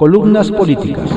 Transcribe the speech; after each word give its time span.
Columnas 0.00 0.50
políticas. 0.50 1.10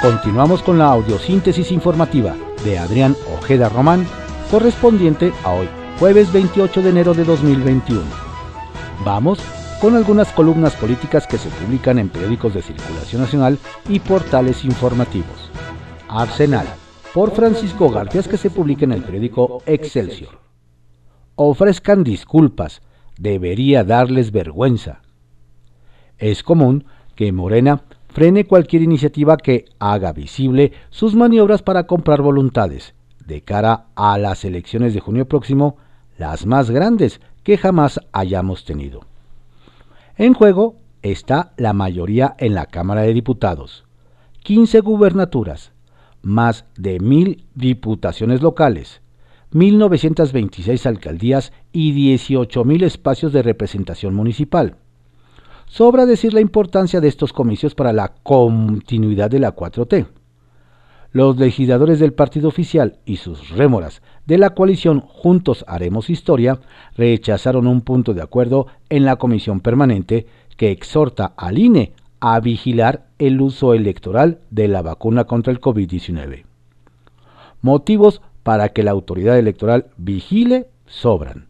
Continuamos 0.00 0.62
con 0.62 0.78
la 0.78 0.92
audiosíntesis 0.92 1.72
informativa 1.72 2.36
de 2.62 2.78
Adrián 2.78 3.16
Ojeda 3.36 3.68
Román, 3.68 4.06
correspondiente 4.48 5.32
a 5.42 5.50
hoy, 5.50 5.68
jueves 5.98 6.32
28 6.32 6.80
de 6.80 6.90
enero 6.90 7.12
de 7.12 7.24
2021. 7.24 8.02
Vamos 9.04 9.40
con 9.80 9.96
algunas 9.96 10.30
columnas 10.30 10.76
políticas 10.76 11.26
que 11.26 11.36
se 11.36 11.48
publican 11.48 11.98
en 11.98 12.10
periódicos 12.10 12.54
de 12.54 12.62
circulación 12.62 13.22
nacional 13.22 13.58
y 13.88 13.98
portales 13.98 14.64
informativos. 14.64 15.50
Arsenal, 16.08 16.68
por 17.18 17.32
Francisco 17.32 17.90
Garfias, 17.90 18.28
que 18.28 18.36
se 18.36 18.48
publica 18.48 18.84
en 18.84 18.92
el 18.92 19.02
periódico 19.02 19.60
Excelsior. 19.66 20.38
Ofrezcan 21.34 22.04
disculpas, 22.04 22.80
debería 23.18 23.82
darles 23.82 24.30
vergüenza. 24.30 25.00
Es 26.16 26.44
común 26.44 26.84
que 27.16 27.32
Morena 27.32 27.82
frene 28.06 28.46
cualquier 28.46 28.82
iniciativa 28.82 29.36
que 29.36 29.64
haga 29.80 30.12
visible 30.12 30.70
sus 30.90 31.16
maniobras 31.16 31.60
para 31.62 31.88
comprar 31.88 32.22
voluntades 32.22 32.94
de 33.26 33.42
cara 33.42 33.86
a 33.96 34.16
las 34.16 34.44
elecciones 34.44 34.94
de 34.94 35.00
junio 35.00 35.26
próximo, 35.26 35.76
las 36.18 36.46
más 36.46 36.70
grandes 36.70 37.20
que 37.42 37.58
jamás 37.58 37.98
hayamos 38.12 38.64
tenido. 38.64 39.00
En 40.16 40.34
juego 40.34 40.76
está 41.02 41.52
la 41.56 41.72
mayoría 41.72 42.36
en 42.38 42.54
la 42.54 42.66
Cámara 42.66 43.00
de 43.00 43.12
Diputados, 43.12 43.86
15 44.44 44.78
gubernaturas, 44.78 45.72
más 46.22 46.64
de 46.76 47.00
mil 47.00 47.44
diputaciones 47.54 48.42
locales, 48.42 49.00
1.926 49.52 50.86
alcaldías 50.86 51.52
y 51.72 51.92
18.000 52.16 52.82
espacios 52.84 53.32
de 53.32 53.42
representación 53.42 54.14
municipal. 54.14 54.76
Sobra 55.66 56.06
decir 56.06 56.34
la 56.34 56.40
importancia 56.40 57.00
de 57.00 57.08
estos 57.08 57.32
comicios 57.32 57.74
para 57.74 57.92
la 57.92 58.14
continuidad 58.22 59.30
de 59.30 59.38
la 59.38 59.54
4T. 59.54 60.06
Los 61.12 61.38
legisladores 61.38 61.98
del 61.98 62.12
partido 62.12 62.48
oficial 62.48 62.98
y 63.06 63.16
sus 63.16 63.50
rémoras 63.50 64.02
de 64.26 64.36
la 64.36 64.50
coalición 64.50 65.00
Juntos 65.00 65.64
Haremos 65.66 66.10
Historia 66.10 66.60
rechazaron 66.96 67.66
un 67.66 67.80
punto 67.80 68.12
de 68.12 68.22
acuerdo 68.22 68.66
en 68.90 69.06
la 69.06 69.16
comisión 69.16 69.60
permanente 69.60 70.26
que 70.58 70.70
exhorta 70.70 71.32
al 71.36 71.58
INE 71.58 71.92
a 72.20 72.40
vigilar 72.40 73.06
el 73.18 73.40
uso 73.40 73.74
electoral 73.74 74.40
de 74.50 74.68
la 74.68 74.82
vacuna 74.82 75.24
contra 75.24 75.52
el 75.52 75.60
COVID-19. 75.60 76.44
Motivos 77.60 78.22
para 78.42 78.70
que 78.70 78.82
la 78.82 78.92
autoridad 78.92 79.38
electoral 79.38 79.86
vigile 79.96 80.68
sobran. 80.86 81.48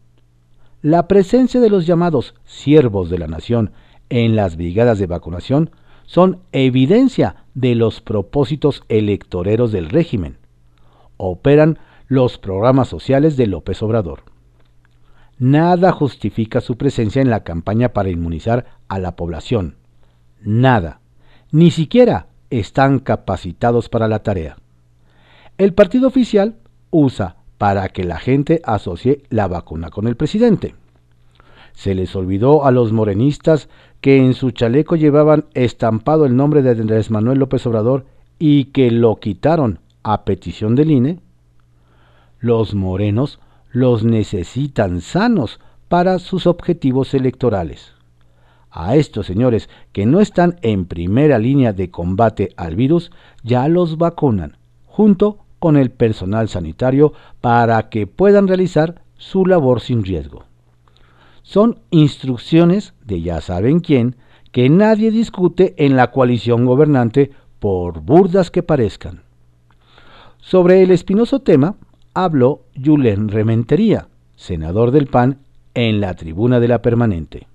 La 0.81 1.07
presencia 1.07 1.59
de 1.59 1.69
los 1.69 1.85
llamados 1.85 2.35
siervos 2.45 3.09
de 3.09 3.17
la 3.17 3.27
nación 3.27 3.71
en 4.09 4.35
las 4.35 4.55
brigadas 4.55 4.99
de 4.99 5.07
vacunación 5.07 5.71
son 6.05 6.39
evidencia 6.51 7.45
de 7.53 7.75
los 7.75 8.01
propósitos 8.01 8.83
electoreros 8.89 9.71
del 9.71 9.89
régimen. 9.89 10.37
Operan 11.17 11.77
los 12.07 12.37
programas 12.37 12.87
sociales 12.87 13.37
de 13.37 13.47
López 13.47 13.83
Obrador. 13.83 14.23
Nada 15.37 15.91
justifica 15.91 16.59
su 16.61 16.77
presencia 16.77 17.21
en 17.21 17.29
la 17.29 17.43
campaña 17.43 17.89
para 17.89 18.09
inmunizar 18.09 18.65
a 18.87 18.99
la 18.99 19.15
población 19.15 19.78
nada. 20.41 20.99
Ni 21.51 21.71
siquiera 21.71 22.27
están 22.49 22.99
capacitados 22.99 23.89
para 23.89 24.07
la 24.07 24.19
tarea. 24.19 24.57
El 25.57 25.73
partido 25.73 26.07
oficial 26.07 26.55
usa 26.89 27.35
para 27.57 27.89
que 27.89 28.03
la 28.03 28.17
gente 28.17 28.61
asocie 28.63 29.23
la 29.29 29.47
vacuna 29.47 29.89
con 29.89 30.07
el 30.07 30.15
presidente. 30.15 30.75
Se 31.73 31.93
les 31.95 32.15
olvidó 32.15 32.65
a 32.65 32.71
los 32.71 32.91
morenistas 32.91 33.69
que 34.01 34.17
en 34.17 34.33
su 34.33 34.51
chaleco 34.51 34.95
llevaban 34.95 35.45
estampado 35.53 36.25
el 36.25 36.35
nombre 36.35 36.61
de 36.61 36.71
Andrés 36.71 37.11
Manuel 37.11 37.39
López 37.39 37.65
Obrador 37.67 38.05
y 38.37 38.65
que 38.65 38.91
lo 38.91 39.17
quitaron 39.17 39.79
a 40.03 40.23
petición 40.23 40.75
del 40.75 40.91
INE. 40.91 41.19
Los 42.39 42.73
morenos 42.73 43.39
los 43.71 44.03
necesitan 44.03 45.01
sanos 45.01 45.59
para 45.89 46.19
sus 46.19 46.47
objetivos 46.47 47.13
electorales 47.13 47.98
a 48.71 48.95
estos 48.95 49.25
señores 49.25 49.69
que 49.91 50.05
no 50.05 50.19
están 50.19 50.57
en 50.61 50.85
primera 50.85 51.39
línea 51.39 51.73
de 51.73 51.89
combate 51.89 52.53
al 52.57 52.75
virus, 52.75 53.11
ya 53.43 53.67
los 53.67 53.97
vacunan, 53.97 54.57
junto 54.85 55.39
con 55.59 55.77
el 55.77 55.91
personal 55.91 56.49
sanitario, 56.49 57.13
para 57.41 57.89
que 57.89 58.07
puedan 58.07 58.47
realizar 58.47 59.01
su 59.17 59.45
labor 59.45 59.81
sin 59.81 60.03
riesgo. 60.03 60.45
Son 61.43 61.79
instrucciones 61.89 62.93
de 63.03 63.21
ya 63.21 63.41
saben 63.41 63.79
quién 63.79 64.15
que 64.51 64.69
nadie 64.69 65.11
discute 65.11 65.73
en 65.77 65.95
la 65.95 66.11
coalición 66.11 66.65
gobernante 66.65 67.31
por 67.59 68.01
burdas 68.01 68.51
que 68.51 68.63
parezcan. 68.63 69.23
Sobre 70.39 70.81
el 70.81 70.91
espinoso 70.91 71.41
tema 71.41 71.75
habló 72.13 72.61
Julen 72.81 73.27
Rementería, 73.27 74.07
senador 74.35 74.91
del 74.91 75.07
PAN, 75.07 75.39
en 75.73 75.99
la 75.99 76.15
tribuna 76.15 76.59
de 76.59 76.67
la 76.67 76.81
permanente. 76.81 77.48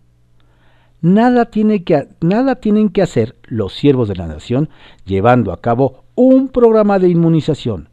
Nada, 1.05 1.51
tiene 1.51 1.85
que, 1.85 2.09
nada 2.23 2.55
tienen 2.55 2.89
que 2.89 3.03
hacer 3.03 3.37
los 3.43 3.75
siervos 3.75 4.09
de 4.09 4.17
la 4.17 4.27
nación 4.27 4.71
llevando 5.05 5.53
a 5.53 5.61
cabo 5.61 6.05
un 6.15 6.49
programa 6.49 6.99
de 6.99 7.11
inmunización. 7.11 7.91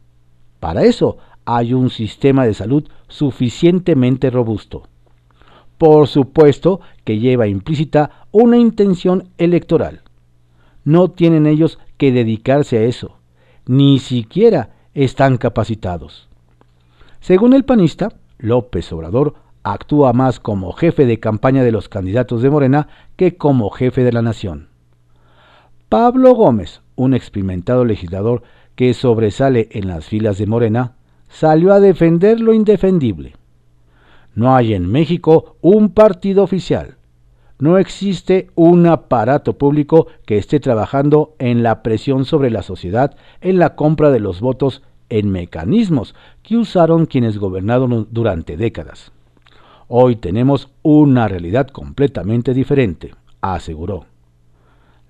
Para 0.60 0.84
eso 0.84 1.18
hay 1.44 1.74
un 1.74 1.90
sistema 1.90 2.46
de 2.46 2.54
salud 2.54 2.88
suficientemente 3.08 4.30
robusto. 4.30 4.84
Por 5.76 6.08
supuesto 6.08 6.80
que 7.04 7.18
lleva 7.18 7.46
implícita 7.48 8.28
una 8.30 8.56
intención 8.56 9.28
electoral. 9.36 10.00
No 10.82 11.10
tienen 11.10 11.46
ellos 11.46 11.78
que 11.98 12.12
dedicarse 12.12 12.78
a 12.78 12.84
eso, 12.84 13.18
ni 13.66 13.98
siquiera 13.98 14.70
están 14.94 15.36
capacitados. 15.36 16.30
Según 17.20 17.52
el 17.52 17.66
panista, 17.66 18.08
López 18.38 18.90
Obrador 18.90 19.34
actúa 19.62 20.12
más 20.12 20.40
como 20.40 20.72
jefe 20.72 21.06
de 21.06 21.20
campaña 21.20 21.62
de 21.62 21.72
los 21.72 21.88
candidatos 21.88 22.42
de 22.42 22.50
Morena 22.50 22.88
que 23.16 23.36
como 23.36 23.70
jefe 23.70 24.04
de 24.04 24.12
la 24.12 24.22
nación. 24.22 24.68
Pablo 25.88 26.34
Gómez, 26.34 26.80
un 26.96 27.14
experimentado 27.14 27.84
legislador 27.84 28.42
que 28.74 28.94
sobresale 28.94 29.68
en 29.72 29.88
las 29.88 30.06
filas 30.06 30.38
de 30.38 30.46
Morena, 30.46 30.94
salió 31.28 31.72
a 31.72 31.80
defender 31.80 32.40
lo 32.40 32.54
indefendible. 32.54 33.34
No 34.34 34.54
hay 34.54 34.74
en 34.74 34.90
México 34.90 35.56
un 35.60 35.90
partido 35.90 36.42
oficial. 36.42 36.96
No 37.58 37.78
existe 37.78 38.48
un 38.54 38.86
aparato 38.86 39.56
público 39.58 40.06
que 40.26 40.38
esté 40.38 40.58
trabajando 40.58 41.36
en 41.38 41.62
la 41.62 41.82
presión 41.82 42.24
sobre 42.24 42.50
la 42.50 42.62
sociedad 42.62 43.14
en 43.40 43.58
la 43.58 43.76
compra 43.76 44.10
de 44.10 44.20
los 44.20 44.40
votos 44.40 44.82
en 45.10 45.30
mecanismos 45.30 46.14
que 46.42 46.56
usaron 46.56 47.06
quienes 47.06 47.38
gobernaron 47.38 48.08
durante 48.10 48.56
décadas. 48.56 49.12
Hoy 49.94 50.16
tenemos 50.16 50.70
una 50.80 51.28
realidad 51.28 51.68
completamente 51.68 52.54
diferente, 52.54 53.14
aseguró. 53.42 54.06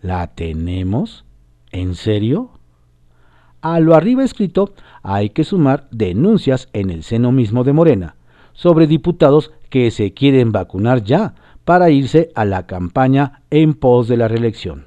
¿La 0.00 0.34
tenemos? 0.34 1.24
¿En 1.70 1.94
serio? 1.94 2.50
A 3.60 3.78
lo 3.78 3.94
arriba 3.94 4.24
escrito 4.24 4.74
hay 5.04 5.30
que 5.30 5.44
sumar 5.44 5.86
denuncias 5.92 6.68
en 6.72 6.90
el 6.90 7.04
seno 7.04 7.30
mismo 7.30 7.62
de 7.62 7.72
Morena 7.72 8.16
sobre 8.54 8.88
diputados 8.88 9.52
que 9.70 9.92
se 9.92 10.14
quieren 10.14 10.50
vacunar 10.50 11.04
ya 11.04 11.36
para 11.64 11.90
irse 11.90 12.32
a 12.34 12.44
la 12.44 12.66
campaña 12.66 13.42
en 13.50 13.74
pos 13.74 14.08
de 14.08 14.16
la 14.16 14.26
reelección. 14.26 14.86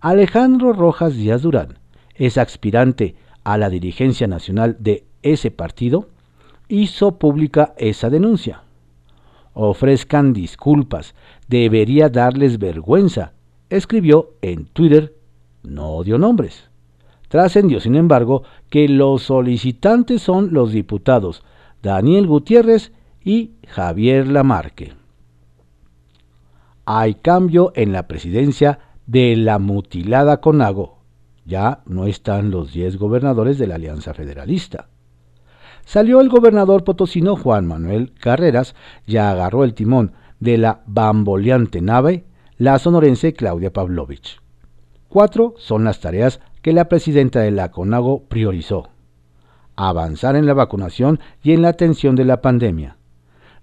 Alejandro 0.00 0.74
Rojas 0.74 1.14
Díaz 1.14 1.40
Durán 1.40 1.78
es 2.14 2.36
aspirante 2.36 3.14
a 3.42 3.56
la 3.56 3.70
dirigencia 3.70 4.26
nacional 4.26 4.76
de 4.80 5.06
ese 5.22 5.50
partido, 5.50 6.10
hizo 6.68 7.18
pública 7.18 7.72
esa 7.78 8.10
denuncia 8.10 8.64
ofrezcan 9.54 10.32
disculpas, 10.32 11.14
debería 11.48 12.08
darles 12.08 12.58
vergüenza, 12.58 13.32
escribió 13.70 14.34
en 14.42 14.66
Twitter, 14.66 15.14
no 15.62 16.02
dio 16.02 16.18
nombres. 16.18 16.70
Trascendió, 17.28 17.80
sin 17.80 17.94
embargo, 17.94 18.42
que 18.68 18.88
los 18.88 19.22
solicitantes 19.22 20.22
son 20.22 20.52
los 20.52 20.72
diputados 20.72 21.42
Daniel 21.82 22.26
Gutiérrez 22.26 22.92
y 23.24 23.52
Javier 23.66 24.28
Lamarque. 24.28 24.92
Hay 26.84 27.14
cambio 27.14 27.72
en 27.74 27.92
la 27.92 28.06
presidencia 28.08 28.78
de 29.06 29.36
la 29.36 29.58
mutilada 29.58 30.40
Conago. 30.40 30.98
Ya 31.44 31.82
no 31.86 32.06
están 32.06 32.50
los 32.50 32.72
10 32.72 32.98
gobernadores 32.98 33.58
de 33.58 33.66
la 33.66 33.76
Alianza 33.76 34.14
Federalista. 34.14 34.88
Salió 35.84 36.20
el 36.20 36.28
gobernador 36.28 36.84
potosino 36.84 37.36
Juan 37.36 37.66
Manuel 37.66 38.12
Carreras 38.18 38.74
y 39.06 39.16
agarró 39.16 39.64
el 39.64 39.74
timón 39.74 40.12
de 40.40 40.58
la 40.58 40.82
bamboleante 40.86 41.80
nave 41.80 42.24
la 42.58 42.78
sonorense 42.78 43.32
Claudia 43.32 43.72
Pavlovich. 43.72 44.40
Cuatro 45.08 45.54
son 45.58 45.84
las 45.84 46.00
tareas 46.00 46.40
que 46.62 46.72
la 46.72 46.88
presidenta 46.88 47.40
de 47.40 47.50
la 47.50 47.70
CONAGO 47.70 48.24
priorizó. 48.28 48.88
avanzar 49.74 50.36
en 50.36 50.46
la 50.46 50.54
vacunación 50.54 51.18
y 51.42 51.52
en 51.52 51.62
la 51.62 51.68
atención 51.68 52.14
de 52.14 52.24
la 52.24 52.40
pandemia, 52.40 52.98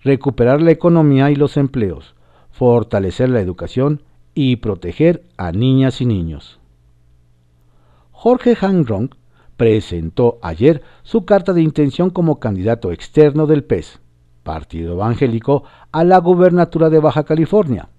recuperar 0.04 0.62
la 0.62 0.72
economía 0.72 1.32
y 1.32 1.36
los 1.36 1.56
empleos, 1.56 2.16
fortalecer 2.52 3.30
la 3.30 3.42
educación 3.42 4.04
y 4.34 4.58
proteger 4.58 5.24
a 5.38 5.52
niñas 5.52 6.02
y 6.02 6.06
niños. 6.06 6.60
Jorge 8.12 8.56
Hangrong 8.56 9.12
presentó 9.60 10.40
ayer 10.42 10.82
su 11.04 11.26
carta 11.26 11.52
de 11.52 11.62
intención 11.62 12.12
como 12.12 12.40
candidato 12.40 12.94
externo 12.94 13.46
del 13.46 13.66
PES, 13.66 14.00
Partido 14.42 14.94
Evangélico, 14.94 15.66
a 15.92 16.06
la 16.06 16.18
gubernatura 16.20 16.90
de 16.90 17.00
Baja 17.00 17.26
California. 17.26 17.90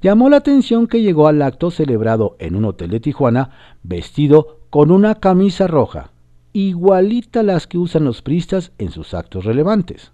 Llamó 0.00 0.28
la 0.28 0.36
atención 0.36 0.86
que 0.86 1.02
llegó 1.02 1.26
al 1.26 1.42
acto 1.42 1.72
celebrado 1.72 2.36
en 2.38 2.54
un 2.54 2.64
hotel 2.64 2.90
de 2.90 3.00
Tijuana 3.00 3.50
vestido 3.82 4.60
con 4.70 4.92
una 4.92 5.16
camisa 5.16 5.66
roja, 5.66 6.12
igualita 6.52 7.40
a 7.40 7.42
las 7.42 7.66
que 7.66 7.78
usan 7.78 8.04
los 8.04 8.22
pristas 8.22 8.70
en 8.78 8.92
sus 8.92 9.14
actos 9.14 9.44
relevantes. 9.44 10.12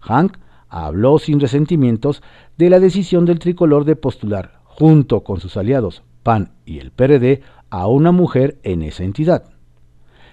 Hank 0.00 0.36
habló 0.68 1.18
sin 1.18 1.40
resentimientos 1.40 2.22
de 2.58 2.68
la 2.68 2.78
decisión 2.78 3.24
del 3.24 3.38
tricolor 3.38 3.86
de 3.86 3.96
postular, 3.96 4.60
junto 4.64 5.24
con 5.24 5.40
sus 5.40 5.56
aliados 5.56 6.02
PAN 6.22 6.52
y 6.66 6.78
el 6.78 6.90
PRD, 6.90 7.40
a 7.70 7.86
una 7.86 8.12
mujer 8.12 8.58
en 8.64 8.82
esa 8.82 9.04
entidad. 9.04 9.44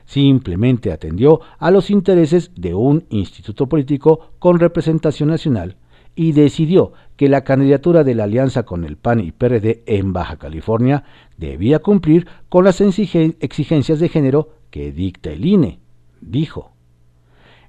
Simplemente 0.05 0.91
atendió 0.91 1.41
a 1.57 1.71
los 1.71 1.89
intereses 1.89 2.51
de 2.55 2.73
un 2.73 3.05
instituto 3.09 3.67
político 3.67 4.31
con 4.39 4.59
representación 4.59 5.29
nacional 5.29 5.77
y 6.15 6.31
decidió 6.31 6.93
que 7.17 7.27
la 7.27 7.43
candidatura 7.43 8.03
de 8.03 8.15
la 8.15 8.23
alianza 8.23 8.63
con 8.63 8.85
el 8.85 8.97
PAN 8.97 9.19
y 9.19 9.31
PRD 9.31 9.83
en 9.85 10.13
Baja 10.13 10.37
California 10.37 11.03
debía 11.37 11.79
cumplir 11.79 12.27
con 12.49 12.63
las 12.63 12.81
exigencias 12.81 13.99
de 13.99 14.09
género 14.09 14.49
que 14.69 14.91
dicta 14.91 15.31
el 15.31 15.45
INE, 15.45 15.79
dijo. 16.21 16.71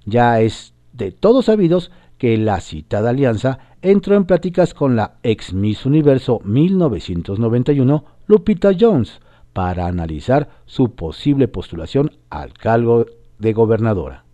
Ya 0.04 0.40
es 0.40 0.74
de 0.92 1.10
todos 1.10 1.46
sabidos 1.46 1.90
que 2.18 2.36
la 2.36 2.60
citada 2.60 3.10
alianza 3.10 3.58
entró 3.82 4.16
en 4.16 4.24
pláticas 4.24 4.74
con 4.74 4.96
la 4.96 5.16
ex 5.22 5.52
Miss 5.52 5.84
Universo 5.84 6.40
1991, 6.44 8.04
Lupita 8.26 8.70
Jones, 8.78 9.20
para 9.56 9.86
analizar 9.86 10.50
su 10.66 10.90
posible 10.90 11.48
postulación 11.48 12.12
al 12.28 12.52
cargo 12.52 13.06
de 13.38 13.54
gobernadora. 13.54 14.26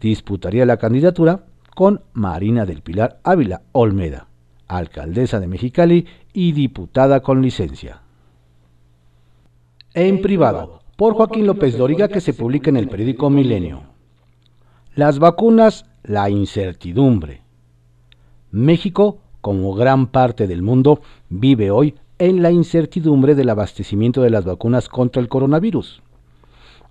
Disputaría 0.00 0.64
la 0.64 0.78
candidatura 0.78 1.44
con 1.76 2.00
Marina 2.14 2.64
del 2.64 2.80
Pilar 2.80 3.20
Ávila 3.22 3.60
Olmeda, 3.72 4.28
alcaldesa 4.66 5.40
de 5.40 5.46
Mexicali 5.46 6.06
y 6.32 6.52
diputada 6.52 7.20
con 7.20 7.42
licencia. 7.42 8.00
En 9.92 10.22
privado, 10.22 10.80
por 10.96 11.12
Joaquín 11.12 11.46
López 11.46 11.76
Dóriga, 11.76 12.08
que 12.08 12.22
se 12.22 12.32
publica 12.32 12.70
en 12.70 12.78
el 12.78 12.88
periódico 12.88 13.28
Milenio. 13.28 13.82
Las 14.94 15.18
vacunas 15.18 15.84
la 16.02 16.30
incertidumbre. 16.30 17.42
México, 18.52 19.18
como 19.42 19.74
gran 19.74 20.06
parte 20.06 20.46
del 20.46 20.62
mundo, 20.62 21.02
vive 21.28 21.70
hoy 21.70 21.94
en 22.18 22.42
la 22.42 22.50
incertidumbre 22.50 23.34
del 23.34 23.50
abastecimiento 23.50 24.22
de 24.22 24.30
las 24.30 24.44
vacunas 24.44 24.88
contra 24.88 25.22
el 25.22 25.28
coronavirus. 25.28 26.02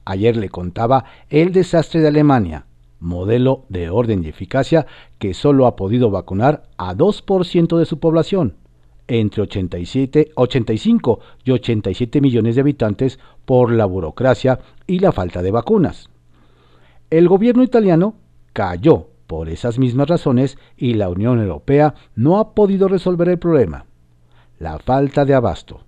Ayer 0.06 0.38
le 0.38 0.50
contaba 0.50 1.06
el 1.29 1.51
desastre 1.51 2.01
de 2.01 2.07
Alemania, 2.07 2.65
modelo 3.00 3.65
de 3.69 3.89
orden 3.89 4.24
y 4.24 4.29
eficacia 4.29 4.88
que 5.19 5.33
solo 5.33 5.68
ha 5.68 5.75
podido 5.75 6.09
vacunar 6.09 6.63
a 6.77 6.95
2% 6.95 7.77
de 7.77 7.85
su 7.85 8.00
población, 8.00 8.56
entre 9.07 9.44
87, 9.44 10.31
85 10.35 11.19
y 11.44 11.51
87 11.51 12.21
millones 12.21 12.56
de 12.56 12.62
habitantes 12.62 13.19
por 13.45 13.71
la 13.71 13.85
burocracia 13.85 14.59
y 14.85 15.00
la 15.00 15.12
falta 15.12 15.41
de 15.41 15.51
vacunas. 15.51 16.09
El 17.09 17.27
gobierno 17.27 17.63
italiano 17.63 18.15
cayó 18.53 19.07
por 19.27 19.50
esas 19.50 19.77
mismas 19.77 20.07
razones 20.07 20.57
y 20.77 20.94
la 20.94 21.09
Unión 21.09 21.39
Europea 21.39 21.95
no 22.15 22.39
ha 22.39 22.53
podido 22.53 22.88
resolver 22.88 23.29
el 23.29 23.39
problema, 23.39 23.85
la 24.59 24.80
falta 24.80 25.25
de 25.25 25.33
abasto. 25.33 25.81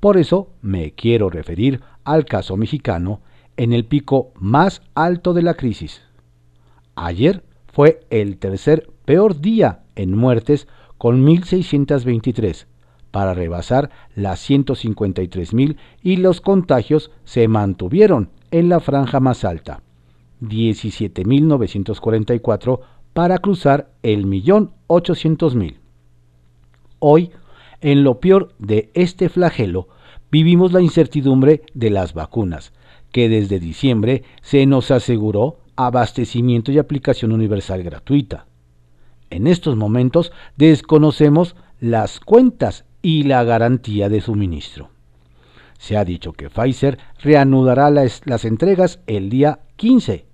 Por 0.00 0.16
eso 0.16 0.48
me 0.62 0.92
quiero 0.92 1.28
referir 1.30 1.80
al 2.04 2.24
caso 2.24 2.56
mexicano 2.56 3.20
en 3.56 3.72
el 3.72 3.84
pico 3.84 4.32
más 4.36 4.82
alto 4.94 5.34
de 5.34 5.42
la 5.42 5.54
crisis. 5.54 6.02
Ayer 6.94 7.42
fue 7.72 8.00
el 8.10 8.38
tercer 8.38 8.88
peor 9.04 9.40
día 9.40 9.80
en 9.94 10.16
muertes 10.16 10.68
con 10.98 11.24
1.623 11.26 12.66
para 13.10 13.34
rebasar 13.34 13.90
las 14.14 14.48
153.000 14.48 15.76
y 16.02 16.18
los 16.18 16.40
contagios 16.40 17.10
se 17.24 17.48
mantuvieron 17.48 18.30
en 18.50 18.68
la 18.68 18.78
franja 18.80 19.20
más 19.20 19.44
alta. 19.44 19.82
17.944 20.42 22.80
para 23.14 23.38
cruzar 23.38 23.90
el 24.02 24.26
millón 24.26 24.72
mil. 25.54 25.80
Hoy, 26.98 27.30
en 27.80 28.04
lo 28.04 28.20
peor 28.20 28.54
de 28.58 28.90
este 28.94 29.28
flagelo, 29.28 29.88
vivimos 30.30 30.72
la 30.72 30.80
incertidumbre 30.80 31.62
de 31.74 31.90
las 31.90 32.14
vacunas, 32.14 32.72
que 33.12 33.28
desde 33.28 33.60
diciembre 33.60 34.24
se 34.42 34.66
nos 34.66 34.90
aseguró 34.90 35.58
abastecimiento 35.76 36.72
y 36.72 36.78
aplicación 36.78 37.32
universal 37.32 37.82
gratuita. 37.82 38.46
En 39.30 39.46
estos 39.46 39.76
momentos 39.76 40.32
desconocemos 40.56 41.56
las 41.80 42.20
cuentas 42.20 42.84
y 43.02 43.24
la 43.24 43.44
garantía 43.44 44.08
de 44.08 44.20
suministro. 44.20 44.90
Se 45.78 45.96
ha 45.96 46.04
dicho 46.04 46.32
que 46.32 46.48
Pfizer 46.48 46.98
reanudará 47.22 47.90
las, 47.90 48.44
entregas 48.44 49.00
el 49.06 49.28
día 49.28 49.60
15 49.76 50.24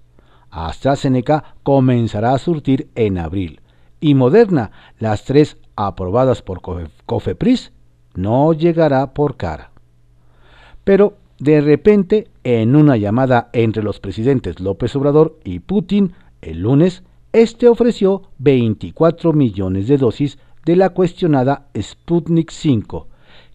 AstraZeneca 0.51 1.57
comenzará 1.63 2.35
a 2.35 2.39
surtir 2.39 2.91
en 2.95 3.19
abril 3.19 3.61
y 4.01 4.15
Moderna, 4.15 4.73
las 4.99 5.25
tres 5.25 5.57
aprobadas 5.77 6.43
por 6.43 6.61
Cofepris, 7.07 7.73
no 8.15 8.53
llegará 8.53 9.15
por 9.15 9.37
cara. 9.37 9.71
Pero 10.85 11.15
de 11.39 11.61
repente, 11.61 12.29
en 12.45 12.77
una 12.77 12.97
llamada 12.97 13.51
entre 13.53 13.83
los 13.83 14.01
presidentes 14.01 14.61
López 14.61 14.95
Obrador 14.97 15.39
y 15.45 15.59
Putin 15.61 16.13
el 16.41 16.61
lunes, 16.61 17.03
este 17.33 17.69
ofreció 17.69 18.23
24 18.39 19.33
millones 19.33 19.89
de 19.89 19.97
dosis 19.97 20.39
de 20.65 20.77
la 20.77 20.91
cuestionada 20.91 21.69
Sputnik 21.77 22.51
5, 22.51 23.09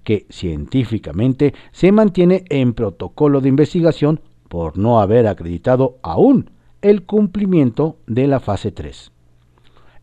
que 0.04 0.26
científicamente 0.30 1.54
se 1.72 1.92
mantiene 1.92 2.44
en 2.50 2.74
protocolo 2.74 3.40
de 3.40 3.50
investigación 3.50 4.22
por 4.50 4.78
no 4.78 5.00
haber 5.00 5.28
acreditado 5.28 5.98
aún 6.02 6.50
el 6.82 7.04
cumplimiento 7.04 7.98
de 8.08 8.28
la 8.28 8.40
fase 8.40 8.72
3. 8.72 9.12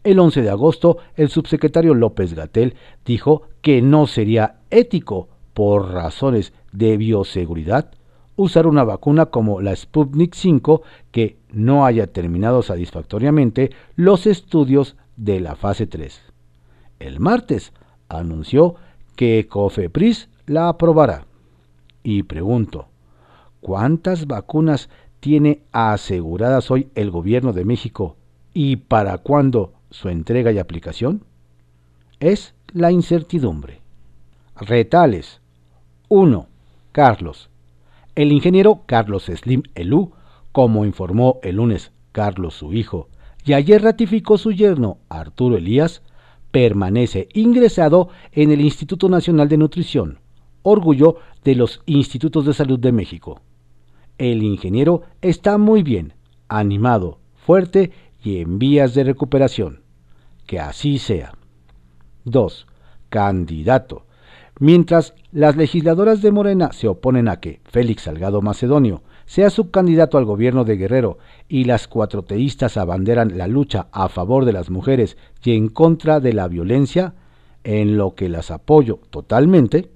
El 0.04 0.18
11 0.18 0.42
de 0.42 0.50
agosto, 0.50 0.98
el 1.16 1.30
subsecretario 1.30 1.94
López 1.94 2.34
Gatel 2.34 2.74
dijo 3.06 3.42
que 3.62 3.80
no 3.80 4.06
sería 4.06 4.60
ético, 4.70 5.28
por 5.54 5.92
razones 5.92 6.52
de 6.72 6.96
bioseguridad, 6.96 7.92
usar 8.36 8.66
una 8.66 8.84
vacuna 8.84 9.26
como 9.26 9.60
la 9.60 9.74
Sputnik 9.74 10.34
5 10.34 10.82
que 11.10 11.38
no 11.50 11.86
haya 11.86 12.08
terminado 12.08 12.62
satisfactoriamente 12.62 13.70
los 13.94 14.26
estudios 14.26 14.96
de 15.16 15.40
la 15.40 15.54
fase 15.54 15.86
3. 15.86 16.20
El 16.98 17.20
martes 17.20 17.72
anunció 18.08 18.74
que 19.16 19.46
Cofepris 19.48 20.28
la 20.46 20.68
aprobará. 20.68 21.26
Y 22.02 22.24
pregunto, 22.24 22.88
¿cuántas 23.60 24.26
vacunas 24.26 24.90
tiene 25.20 25.62
aseguradas 25.72 26.70
hoy 26.70 26.88
el 26.94 27.10
gobierno 27.10 27.52
de 27.52 27.64
México 27.64 28.16
y 28.52 28.76
para 28.76 29.18
cuándo 29.18 29.72
su 29.94 30.08
entrega 30.08 30.50
y 30.50 30.58
aplicación? 30.58 31.22
Es 32.18 32.54
la 32.72 32.90
incertidumbre. 32.90 33.80
Retales. 34.56 35.40
1. 36.08 36.48
Carlos. 36.90 37.48
El 38.16 38.32
ingeniero 38.32 38.82
Carlos 38.86 39.26
Slim 39.26 39.62
Elú, 39.76 40.10
como 40.50 40.84
informó 40.84 41.38
el 41.44 41.56
lunes 41.56 41.92
Carlos 42.10 42.54
su 42.54 42.72
hijo, 42.72 43.08
y 43.44 43.52
ayer 43.52 43.82
ratificó 43.82 44.36
su 44.36 44.50
yerno 44.50 44.98
Arturo 45.08 45.56
Elías, 45.56 46.02
permanece 46.50 47.28
ingresado 47.32 48.08
en 48.32 48.50
el 48.50 48.62
Instituto 48.62 49.08
Nacional 49.08 49.48
de 49.48 49.58
Nutrición, 49.58 50.18
orgullo 50.62 51.18
de 51.44 51.54
los 51.54 51.82
Institutos 51.86 52.46
de 52.46 52.54
Salud 52.54 52.80
de 52.80 52.90
México. 52.90 53.42
El 54.18 54.42
ingeniero 54.42 55.02
está 55.20 55.56
muy 55.56 55.84
bien, 55.84 56.14
animado, 56.48 57.20
fuerte 57.46 57.92
y 58.24 58.38
en 58.38 58.58
vías 58.58 58.94
de 58.94 59.04
recuperación. 59.04 59.83
Que 60.46 60.60
así 60.60 60.98
sea. 60.98 61.32
2. 62.24 62.66
Candidato. 63.08 64.06
Mientras 64.60 65.14
las 65.32 65.56
legisladoras 65.56 66.22
de 66.22 66.30
Morena 66.30 66.72
se 66.72 66.86
oponen 66.86 67.28
a 67.28 67.40
que 67.40 67.60
Félix 67.64 68.02
Salgado 68.02 68.40
Macedonio 68.40 69.02
sea 69.26 69.50
subcandidato 69.50 70.16
al 70.16 70.24
gobierno 70.24 70.64
de 70.64 70.76
Guerrero 70.76 71.18
y 71.48 71.64
las 71.64 71.88
cuatroteístas 71.88 72.76
abanderan 72.76 73.36
la 73.36 73.48
lucha 73.48 73.88
a 73.90 74.08
favor 74.08 74.44
de 74.44 74.52
las 74.52 74.70
mujeres 74.70 75.16
y 75.42 75.56
en 75.56 75.68
contra 75.68 76.20
de 76.20 76.34
la 76.34 76.46
violencia, 76.46 77.14
en 77.64 77.96
lo 77.96 78.14
que 78.14 78.28
las 78.28 78.50
apoyo 78.50 79.00
totalmente, 79.10 79.90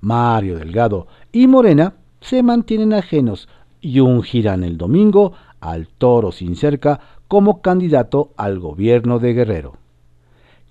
Mario 0.00 0.58
Delgado 0.58 1.06
y 1.30 1.46
Morena 1.46 1.94
se 2.20 2.42
mantienen 2.42 2.92
ajenos 2.92 3.48
y 3.80 4.00
ungirán 4.00 4.64
el 4.64 4.78
domingo 4.78 5.32
al 5.60 5.86
toro 5.86 6.32
sin 6.32 6.56
cerca 6.56 7.00
como 7.28 7.62
candidato 7.62 8.32
al 8.36 8.58
gobierno 8.58 9.18
de 9.20 9.34
Guerrero. 9.34 9.81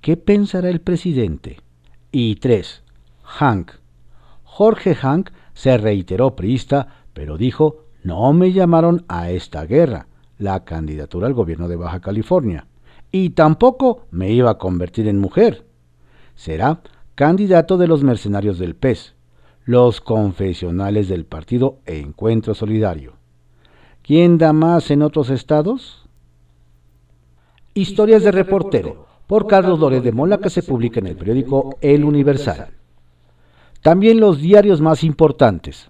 ¿Qué 0.01 0.17
pensará 0.17 0.69
el 0.69 0.81
presidente? 0.81 1.59
Y 2.11 2.37
3. 2.37 2.81
Hank. 3.21 3.73
Jorge 4.43 4.95
Hank 4.95 5.29
se 5.53 5.77
reiteró 5.77 6.35
priista, 6.35 7.05
pero 7.13 7.37
dijo, 7.37 7.85
no 8.03 8.33
me 8.33 8.51
llamaron 8.51 9.05
a 9.07 9.29
esta 9.29 9.63
guerra, 9.65 10.07
la 10.39 10.63
candidatura 10.63 11.27
al 11.27 11.35
gobierno 11.35 11.67
de 11.67 11.75
Baja 11.75 11.99
California, 11.99 12.65
y 13.11 13.29
tampoco 13.31 14.07
me 14.09 14.31
iba 14.31 14.49
a 14.49 14.57
convertir 14.57 15.07
en 15.07 15.19
mujer. 15.19 15.67
Será 16.33 16.81
candidato 17.13 17.77
de 17.77 17.87
los 17.87 18.03
mercenarios 18.03 18.57
del 18.57 18.75
PES, 18.75 19.13
los 19.65 20.01
confesionales 20.01 21.09
del 21.09 21.25
partido 21.25 21.77
Encuentro 21.85 22.55
Solidario. 22.55 23.13
¿Quién 24.01 24.39
da 24.39 24.51
más 24.51 24.89
en 24.89 25.03
otros 25.03 25.29
estados? 25.29 26.09
Historias 27.75 28.23
de 28.23 28.31
reportero, 28.31 29.10
por 29.31 29.47
Carlos 29.47 29.79
Lórez 29.79 30.03
de 30.03 30.11
Mola, 30.11 30.39
que 30.39 30.49
se 30.49 30.61
publica 30.61 30.99
en 30.99 31.07
el 31.07 31.15
periódico 31.15 31.77
El 31.79 32.03
Universal. 32.03 32.67
También 33.81 34.19
los 34.19 34.41
diarios 34.41 34.81
más 34.81 35.05
importantes. 35.05 35.89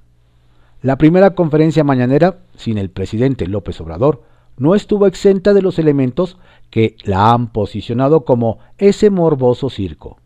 La 0.83 0.95
primera 0.95 1.33
conferencia 1.33 1.83
mañanera, 1.83 2.41
sin 2.55 2.77
el 2.77 2.91
presidente 2.91 3.47
López 3.47 3.81
Obrador, 3.81 4.21
no 4.57 4.75
estuvo 4.75 5.07
exenta 5.07 5.55
de 5.55 5.63
los 5.63 5.79
elementos 5.79 6.37
que 6.69 6.95
la 7.03 7.31
han 7.31 7.51
posicionado 7.51 8.25
como 8.25 8.59
ese 8.77 9.09
morboso 9.09 9.71
circo. 9.71 10.19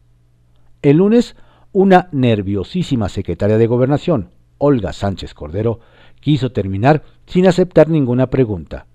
El 0.81 0.97
lunes 0.97 1.37
una 1.71 2.09
nerviosísima 2.11 3.07
secretaria 3.07 3.57
de 3.57 3.67
Gobernación, 3.67 4.31
Olga 4.57 4.91
Sánchez 4.91 5.33
Cordero, 5.33 5.79
quiso 6.19 6.51
terminar 6.51 7.03
sin 7.27 7.47
aceptar 7.47 7.87
ninguna 7.87 8.29
pregunta. 8.29 8.87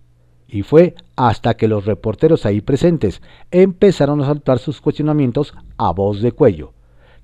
Y 0.47 0.63
fue 0.63 0.95
hasta 1.29 1.53
que 1.55 1.69
los 1.69 1.85
reporteros 1.85 2.47
ahí 2.47 2.63
presentes 2.63 3.21
empezaron 3.51 4.23
a 4.23 4.27
saltar 4.27 4.59
sus 4.59 4.81
cuestionamientos 4.81 5.53
a 5.77 5.93
voz 5.93 6.23
de 6.23 6.33
cuello, 6.33 6.73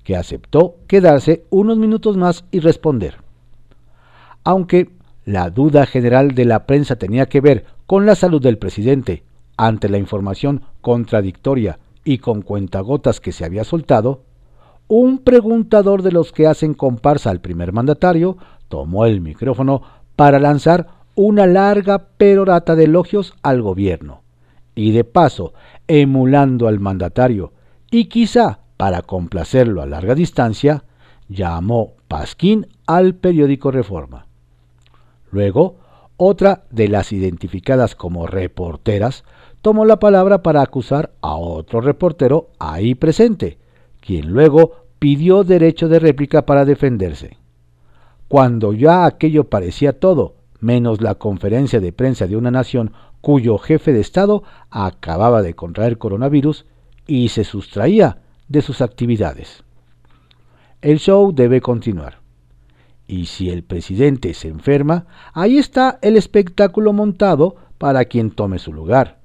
que 0.03 0.15
aceptó 0.15 0.75
quedarse 0.85 1.45
unos 1.49 1.79
minutos 1.79 2.15
más 2.15 2.45
y 2.51 2.59
responder. 2.59 3.15
Aunque 4.43 4.91
la 5.25 5.49
duda 5.49 5.87
general 5.87 6.35
de 6.35 6.45
la 6.45 6.67
prensa 6.67 6.97
tenía 6.97 7.25
que 7.25 7.41
ver 7.41 7.65
con 7.87 8.05
la 8.05 8.13
salud 8.13 8.39
del 8.39 8.59
presidente, 8.59 9.23
ante 9.57 9.89
la 9.89 9.97
información 9.97 10.61
contradictoria 10.81 11.79
y 12.03 12.19
con 12.19 12.43
cuentagotas 12.43 13.19
que 13.19 13.31
se 13.31 13.45
había 13.45 13.63
soltado, 13.63 14.21
un 14.87 15.17
preguntador 15.17 16.03
de 16.03 16.11
los 16.11 16.31
que 16.31 16.45
hacen 16.45 16.75
comparsa 16.75 17.31
al 17.31 17.41
primer 17.41 17.73
mandatario 17.73 18.37
tomó 18.67 19.07
el 19.07 19.21
micrófono 19.21 19.81
para 20.15 20.37
lanzar 20.37 20.96
una 21.17 21.47
larga 21.47 22.09
perorata 22.15 22.75
de 22.75 22.83
elogios 22.83 23.33
al 23.41 23.63
gobierno, 23.63 24.21
y 24.75 24.91
de 24.91 25.03
paso, 25.03 25.55
emulando 25.87 26.67
al 26.67 26.79
mandatario, 26.79 27.53
y 27.89 28.05
quizá 28.05 28.59
para 28.77 29.01
complacerlo 29.01 29.81
a 29.81 29.87
larga 29.87 30.13
distancia, 30.13 30.83
llamó 31.27 31.93
Pasquín 32.07 32.67
al 32.85 33.15
periódico 33.15 33.71
Reforma. 33.71 34.27
Luego, 35.31 35.77
otra 36.17 36.65
de 36.69 36.87
las 36.87 37.11
identificadas 37.11 37.95
como 37.95 38.27
reporteras 38.27 39.23
tomó 39.63 39.85
la 39.85 39.97
palabra 39.97 40.43
para 40.43 40.61
acusar 40.61 41.13
a 41.21 41.35
otro 41.35 41.81
reportero 41.81 42.51
ahí 42.59 42.93
presente, 42.93 43.57
quien 44.01 44.27
luego 44.27 44.85
pidió 44.99 45.43
derecho 45.43 45.89
de 45.89 45.97
réplica 45.97 46.45
para 46.45 46.63
defenderse. 46.63 47.37
Cuando 48.27 48.73
ya 48.73 49.05
aquello 49.05 49.45
parecía 49.45 49.99
todo, 49.99 50.36
menos 50.59 51.01
la 51.01 51.15
conferencia 51.15 51.79
de 51.79 51.91
prensa 51.91 52.27
de 52.27 52.35
una 52.35 52.51
nación 52.51 52.93
cuyo 53.21 53.57
jefe 53.57 53.93
de 53.93 53.99
Estado 53.99 54.43
acababa 54.69 55.41
de 55.41 55.53
contraer 55.53 55.97
coronavirus 55.97 56.65
y 57.05 57.29
se 57.29 57.43
sustraía 57.43 58.21
de 58.47 58.61
sus 58.61 58.81
actividades. 58.81 59.63
El 60.81 60.99
show 60.99 61.33
debe 61.33 61.61
continuar. 61.61 62.19
Y 63.07 63.25
si 63.25 63.49
el 63.49 63.63
presidente 63.63 64.33
se 64.33 64.49
enferma, 64.49 65.07
ahí 65.33 65.57
está 65.57 65.97
el 66.01 66.17
espectáculo 66.17 66.93
montado 66.93 67.55
para 67.77 68.05
quien 68.05 68.31
tome 68.31 68.59
su 68.59 68.73
lugar. 68.73 69.19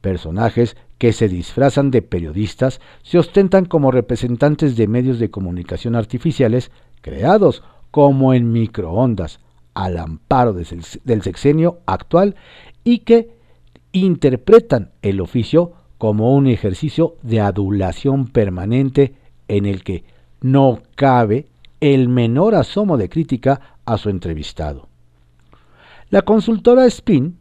Personajes 0.00 0.76
que 0.98 1.12
se 1.12 1.28
disfrazan 1.28 1.90
de 1.90 2.02
periodistas 2.02 2.80
se 3.02 3.18
ostentan 3.18 3.66
como 3.66 3.90
representantes 3.90 4.76
de 4.76 4.86
medios 4.86 5.18
de 5.18 5.30
comunicación 5.30 5.96
artificiales 5.96 6.70
creados 7.00 7.62
como 7.90 8.32
en 8.32 8.52
microondas 8.52 9.40
al 9.76 9.98
amparo 9.98 10.54
del 10.54 11.22
sexenio 11.22 11.80
actual 11.84 12.34
y 12.82 13.00
que 13.00 13.36
interpretan 13.92 14.92
el 15.02 15.20
oficio 15.20 15.74
como 15.98 16.34
un 16.34 16.46
ejercicio 16.46 17.16
de 17.22 17.40
adulación 17.40 18.26
permanente 18.26 19.16
en 19.48 19.66
el 19.66 19.84
que 19.84 20.04
no 20.40 20.80
cabe 20.94 21.48
el 21.80 22.08
menor 22.08 22.54
asomo 22.54 22.96
de 22.96 23.10
crítica 23.10 23.78
a 23.84 23.98
su 23.98 24.08
entrevistado. 24.08 24.88
La 26.08 26.22
consultora 26.22 26.86
Spin 26.86 27.36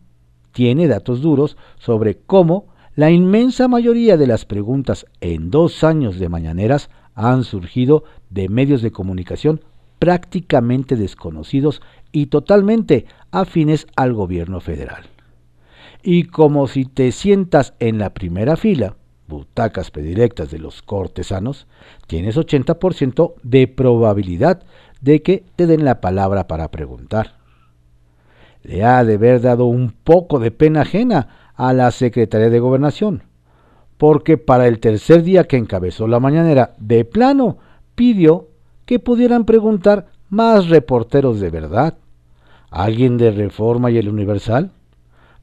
tiene 0.52 0.88
datos 0.88 1.22
duros 1.22 1.56
sobre 1.78 2.18
cómo 2.18 2.68
la 2.96 3.12
inmensa 3.12 3.70
mayoría 3.70 4.18
de 4.18 4.28
las 4.28 4.44
preguntas 4.44 5.06
en 5.22 5.52
dos 5.52 5.86
años 5.86 6.20
de 6.20 6.28
mañaneras 6.28 6.90
han 7.14 7.46
surgido 7.46 8.04
de 8.30 8.50
medios 8.50 8.82
de 8.82 8.92
comunicación 8.92 9.62
prácticamente 10.00 10.96
desconocidos 10.96 11.82
y 12.16 12.28
totalmente 12.28 13.08
afines 13.30 13.88
al 13.98 14.14
gobierno 14.14 14.62
federal. 14.62 15.04
Y 16.02 16.24
como 16.24 16.70
si 16.70 16.86
te 16.86 17.12
sientas 17.12 17.74
en 17.80 18.00
la 18.00 18.14
primera 18.14 18.56
fila, 18.56 18.96
butacas 19.28 19.92
predilectas 19.92 20.50
de 20.50 20.60
los 20.60 20.82
cortesanos, 20.82 21.68
tienes 22.08 22.38
80% 22.38 23.34
de 23.44 23.68
probabilidad 23.68 24.64
de 25.02 25.22
que 25.24 25.44
te 25.58 25.68
den 25.68 25.84
la 25.84 26.00
palabra 26.00 26.48
para 26.48 26.72
preguntar. 26.72 27.36
Le 28.64 28.86
ha 28.86 29.04
de 29.04 29.16
haber 29.16 29.42
dado 29.42 29.66
un 29.66 29.92
poco 29.92 30.40
de 30.40 30.52
pena 30.52 30.84
ajena 30.84 31.52
a 31.54 31.74
la 31.74 31.92
Secretaría 31.92 32.50
de 32.50 32.60
Gobernación, 32.60 33.24
porque 33.98 34.38
para 34.38 34.68
el 34.68 34.80
tercer 34.80 35.22
día 35.22 35.44
que 35.44 35.58
encabezó 35.58 36.08
la 36.08 36.22
mañanera, 36.22 36.76
de 36.80 37.04
plano, 37.04 37.58
pidió 37.94 38.48
que 38.86 39.00
pudieran 39.00 39.44
preguntar 39.44 40.06
más 40.30 40.70
reporteros 40.70 41.42
de 41.42 41.50
verdad, 41.50 41.98
alguien 42.70 43.18
de 43.18 43.32
Reforma 43.32 43.92
y 43.92 43.98
el 43.98 44.10
Universal, 44.10 44.72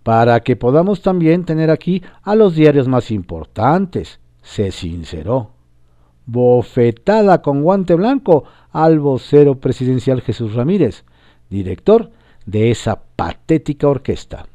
para 0.02 0.40
que 0.40 0.56
podamos 0.56 1.02
también 1.02 1.44
tener 1.44 1.70
aquí 1.70 2.02
a 2.22 2.34
los 2.34 2.54
diarios 2.54 2.88
más 2.88 3.10
importantes, 3.10 4.20
se 4.42 4.72
sinceró. 4.72 5.50
Bofetada 6.26 7.42
con 7.42 7.62
guante 7.62 7.94
blanco 7.94 8.44
al 8.70 9.00
vocero 9.00 9.56
presidencial 9.56 10.20
Jesús 10.22 10.54
Ramírez, 10.54 11.04
director 11.50 12.10
de 12.46 12.70
esa 12.70 13.02
patética 13.16 13.88
orquesta 13.88 14.46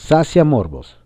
sacia 0.00 0.44
morbos. 0.44 0.98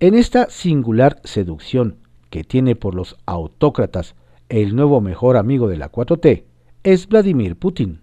En 0.00 0.14
esta 0.14 0.48
singular 0.50 1.20
seducción 1.24 1.98
que 2.30 2.44
tiene 2.44 2.76
por 2.76 2.94
los 2.94 3.16
autócratas 3.26 4.14
el 4.48 4.74
nuevo 4.76 5.00
mejor 5.00 5.36
amigo 5.36 5.68
de 5.68 5.76
la 5.76 5.90
4T 5.90 6.44
es 6.82 7.08
Vladimir 7.08 7.56
Putin. 7.56 8.00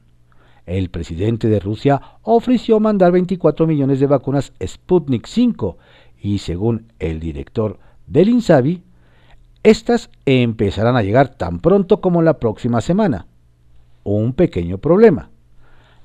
El 0.66 0.90
presidente 0.90 1.48
de 1.48 1.60
Rusia 1.60 2.02
ofreció 2.24 2.80
mandar 2.80 3.12
24 3.12 3.68
millones 3.68 4.00
de 4.00 4.08
vacunas 4.08 4.54
Sputnik 4.66 5.28
5 5.28 5.78
y 6.22 6.40
según 6.40 6.92
el 7.00 7.20
director 7.20 7.80
del 8.08 8.30
INSABI, 8.30 8.82
estas 9.64 10.10
empezarán 10.26 10.96
a 10.96 11.04
llegar 11.04 11.30
tan 11.30 11.60
pronto 11.60 12.02
como 12.02 12.22
la 12.22 12.40
próxima 12.40 12.82
semana. 12.82 13.28
Un 14.04 14.34
pequeño 14.34 14.80
problema. 14.80 15.30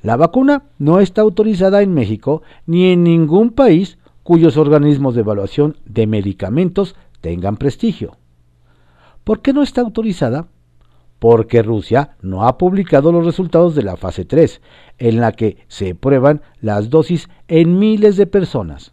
La 0.02 0.16
vacuna 0.16 0.64
no 0.78 1.00
está 1.00 1.22
autorizada 1.22 1.82
en 1.82 1.92
México 1.92 2.42
ni 2.66 2.86
en 2.92 3.04
ningún 3.04 3.50
país 3.50 3.98
cuyos 4.22 4.56
organismos 4.56 5.14
de 5.14 5.20
evaluación 5.20 5.76
de 5.84 6.06
medicamentos 6.06 6.96
tengan 7.20 7.56
prestigio. 7.56 8.16
¿Por 9.24 9.40
qué 9.40 9.52
no 9.52 9.62
está 9.62 9.80
autorizada? 9.80 10.48
Porque 11.20 11.62
Rusia 11.62 12.16
no 12.22 12.48
ha 12.48 12.58
publicado 12.58 13.12
los 13.12 13.24
resultados 13.24 13.76
de 13.76 13.84
la 13.84 13.96
fase 13.96 14.24
3, 14.24 14.60
en 14.98 15.20
la 15.20 15.30
que 15.30 15.58
se 15.68 15.94
prueban 15.94 16.42
las 16.60 16.90
dosis 16.90 17.28
en 17.46 17.78
miles 17.78 18.16
de 18.16 18.26
personas. 18.26 18.92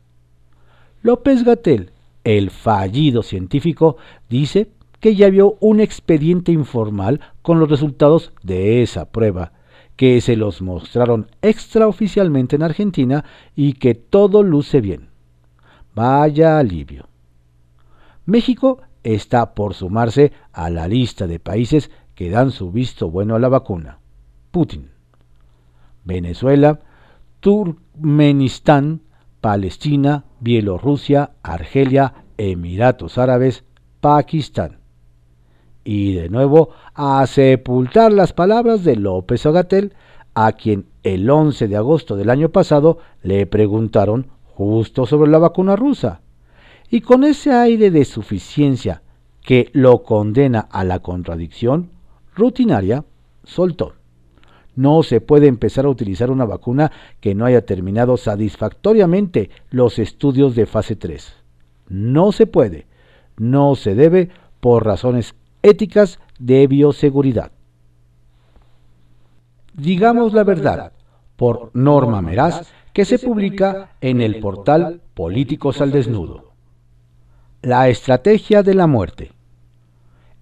López 1.01 1.43
Gatel, 1.43 1.91
el 2.23 2.51
fallido 2.51 3.23
científico, 3.23 3.97
dice 4.29 4.69
que 4.99 5.15
ya 5.15 5.29
vio 5.29 5.57
un 5.61 5.79
expediente 5.79 6.51
informal 6.51 7.21
con 7.41 7.59
los 7.59 7.69
resultados 7.69 8.33
de 8.43 8.83
esa 8.83 9.05
prueba 9.05 9.53
que 9.95 10.21
se 10.21 10.35
los 10.35 10.61
mostraron 10.61 11.27
extraoficialmente 11.41 12.55
en 12.55 12.63
Argentina 12.63 13.25
y 13.55 13.73
que 13.73 13.95
todo 13.95 14.43
luce 14.43 14.79
bien. 14.79 15.09
Vaya 15.95 16.59
alivio. 16.59 17.07
México 18.25 18.81
está 19.03 19.55
por 19.55 19.73
sumarse 19.73 20.31
a 20.53 20.69
la 20.69 20.87
lista 20.87 21.25
de 21.25 21.39
países 21.39 21.89
que 22.17 22.31
dan 22.31 22.49
su 22.49 22.71
visto 22.71 23.11
bueno 23.11 23.35
a 23.35 23.39
la 23.39 23.47
vacuna. 23.47 23.99
Putin. 24.49 24.89
Venezuela 26.03 26.79
Turkmenistán, 27.41 29.01
Palestina, 29.39 30.25
Bielorrusia, 30.39 31.33
Argelia, 31.43 32.25
Emiratos 32.37 33.19
Árabes, 33.19 33.65
Pakistán. 34.01 34.79
Y 35.83 36.15
de 36.15 36.29
nuevo 36.29 36.71
a 36.95 37.23
sepultar 37.27 38.11
las 38.11 38.33
palabras 38.33 38.83
de 38.83 38.95
López 38.95 39.45
Agatel, 39.45 39.93
a 40.33 40.53
quien 40.53 40.87
el 41.03 41.29
11 41.29 41.67
de 41.67 41.77
agosto 41.77 42.15
del 42.15 42.31
año 42.31 42.49
pasado 42.49 42.97
le 43.21 43.45
preguntaron 43.45 44.25
justo 44.55 45.05
sobre 45.05 45.29
la 45.29 45.37
vacuna 45.37 45.75
rusa. 45.75 46.21
Y 46.89 47.01
con 47.01 47.23
ese 47.23 47.51
aire 47.51 47.91
de 47.91 48.05
suficiencia 48.05 49.03
que 49.43 49.69
lo 49.73 50.01
condena 50.01 50.61
a 50.61 50.83
la 50.83 50.99
contradicción 50.99 51.91
rutinaria, 52.37 53.03
soltó. 53.43 53.93
No 54.75 55.01
se 55.01 55.21
puede 55.21 55.47
empezar 55.47 55.85
a 55.85 55.89
utilizar 55.89 56.29
una 56.29 56.45
vacuna 56.45 56.91
que 57.19 57.33
no 57.33 57.45
haya 57.45 57.65
terminado 57.65 58.15
satisfactoriamente 58.15 59.49
los 59.71 59.97
estudios 59.97 60.55
de 60.55 60.67
fase 60.67 60.95
3. 60.95 61.33
No 61.89 62.31
se 62.31 62.45
puede, 62.45 62.85
no 63.37 63.75
se 63.75 63.95
debe 63.95 64.29
por 64.59 64.85
razones 64.85 65.35
éticas 65.63 66.19
de 66.37 66.67
bioseguridad. 66.67 67.51
Digamos 69.73 70.33
la 70.33 70.43
verdad, 70.43 70.91
por 71.35 71.71
Norma 71.73 72.21
Meraz, 72.21 72.71
que 72.93 73.05
se 73.05 73.19
publica 73.19 73.91
en 74.01 74.21
el 74.21 74.39
portal 74.39 75.01
Políticos 75.13 75.81
al 75.81 75.91
Desnudo. 75.91 76.53
La 77.61 77.89
estrategia 77.89 78.63
de 78.63 78.73
la 78.75 78.87
muerte. 78.87 79.31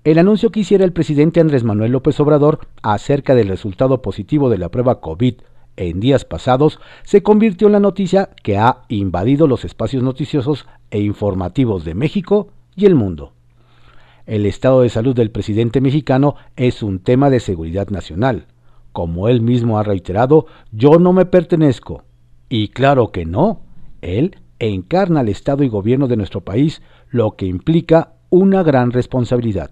El 0.06 0.20
anuncio 0.20 0.52
que 0.52 0.60
hiciera 0.60 0.86
el 0.86 0.94
presidente 0.94 1.40
Andrés 1.40 1.64
Manuel 1.64 1.92
López 1.92 2.20
Obrador 2.20 2.60
acerca 2.84 3.34
del 3.34 3.48
resultado 3.48 4.04
positivo 4.04 4.52
de 4.52 4.60
la 4.60 4.70
prueba 4.70 5.02
COVID 5.02 5.34
en 5.78 6.00
días 6.00 6.26
pasados 6.26 6.80
se 7.02 7.24
convirtió 7.24 7.66
en 7.66 7.74
la 7.74 7.80
noticia 7.80 8.30
que 8.44 8.56
ha 8.60 8.84
invadido 8.88 9.48
los 9.48 9.66
espacios 9.66 10.04
noticiosos 10.04 10.68
e 10.92 11.00
informativos 11.00 11.86
de 11.86 11.96
México 11.96 12.50
y 12.76 12.86
el 12.86 12.94
mundo. 12.94 13.34
El 14.28 14.46
estado 14.46 14.82
de 14.82 14.90
salud 14.90 15.16
del 15.16 15.32
presidente 15.32 15.82
mexicano 15.82 16.36
es 16.56 16.84
un 16.84 17.00
tema 17.00 17.32
de 17.32 17.40
seguridad 17.40 17.90
nacional. 17.90 18.46
Como 18.92 19.28
él 19.28 19.42
mismo 19.42 19.80
ha 19.80 19.84
reiterado, 19.84 20.46
yo 20.72 21.00
no 21.00 21.14
me 21.14 21.26
pertenezco. 21.26 22.04
Y 22.48 22.68
claro 22.68 23.12
que 23.12 23.26
no. 23.26 23.62
Él 24.02 24.38
encarna 24.60 25.22
el 25.22 25.30
Estado 25.30 25.64
y 25.64 25.68
gobierno 25.68 26.08
de 26.08 26.16
nuestro 26.16 26.42
país, 26.42 26.84
lo 27.10 27.36
que 27.36 27.48
implica 27.48 28.14
una 28.30 28.62
gran 28.62 28.92
responsabilidad. 28.92 29.72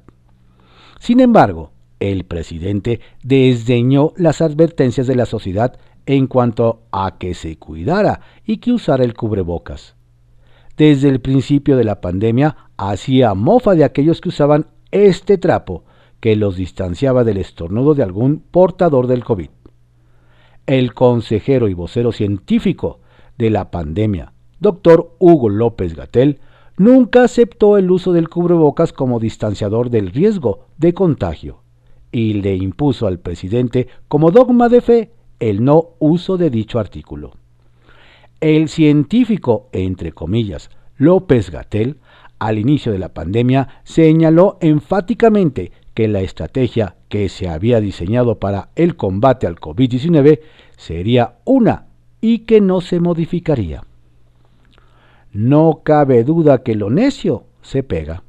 Sin 1.04 1.20
embargo, 1.20 1.72
el 2.00 2.24
presidente 2.24 3.02
desdeñó 3.24 4.14
las 4.16 4.42
advertencias 4.42 5.06
de 5.06 5.16
la 5.16 5.26
sociedad 5.26 5.78
en 6.06 6.28
cuanto 6.28 6.84
a 6.92 7.18
que 7.18 7.34
se 7.34 7.58
cuidara 7.58 8.22
y 8.46 8.58
que 8.58 8.72
usara 8.72 9.04
el 9.04 9.14
cubrebocas 9.14 9.96
desde 10.78 11.10
el 11.10 11.20
principio 11.20 11.78
de 11.78 11.84
la 11.84 12.02
pandemia 12.02 12.56
hacía 12.78 13.34
mofa 13.34 13.76
de 13.76 13.84
aquellos 13.84 14.22
que 14.22 14.30
usaban 14.30 14.68
este 14.92 15.38
trapo 15.38 15.84
que 16.20 16.36
los 16.36 16.56
distanciaba 16.56 17.24
del 17.24 17.38
estornudo 17.38 17.96
de 17.96 18.04
algún 18.04 18.40
portador 18.40 19.08
del 19.08 19.24
COVID. 19.24 19.50
El 20.66 20.94
consejero 20.94 21.68
y 21.68 21.74
vocero 21.74 22.12
científico 22.12 23.02
de 23.38 23.50
la 23.50 23.72
pandemia, 23.72 24.34
doctor 24.60 25.16
Hugo 25.20 25.50
López 25.50 25.96
Gatel, 25.96 26.40
nunca 26.78 27.24
aceptó 27.24 27.78
el 27.78 27.92
uso 27.92 28.14
del 28.14 28.30
cubrebocas 28.30 28.94
como 28.94 29.20
distanciador 29.20 29.90
del 29.90 30.12
riesgo 30.12 30.66
de 30.78 30.94
contagio 30.94 31.62
y 32.12 32.34
le 32.34 32.56
impuso 32.56 33.08
al 33.08 33.20
presidente 33.20 33.88
como 34.08 34.32
dogma 34.32 34.70
de 34.70 34.82
fe 34.82 35.12
el 35.40 35.64
no 35.64 35.90
uso 36.00 36.38
de 36.38 36.50
dicho 36.50 36.80
artículo. 36.80 37.34
El 38.40 38.70
científico, 38.70 39.70
entre 39.72 40.12
comillas, 40.12 40.70
López 40.98 41.50
Gatel, 41.50 41.98
al 42.40 42.58
inicio 42.58 42.92
de 42.92 43.00
la 43.00 43.14
pandemia, 43.14 43.82
señaló 43.84 44.58
enfáticamente 44.62 45.72
que 45.94 46.08
la 46.08 46.22
estrategia 46.22 46.96
que 47.08 47.30
se 47.30 47.48
había 47.48 47.80
diseñado 47.80 48.40
para 48.40 48.70
el 48.76 48.96
combate 48.96 49.48
al 49.48 49.60
COVID-19 49.60 50.42
sería 50.76 51.36
una 51.46 51.88
y 52.20 52.40
que 52.40 52.62
no 52.62 52.82
se 52.82 53.00
modificaría. 53.00 53.84
No 55.34 55.82
cabe 55.84 56.24
duda 56.24 56.64
que 56.64 56.76
lo 56.76 56.90
necio 56.90 57.44
se 57.62 57.84
pega. 57.84 58.24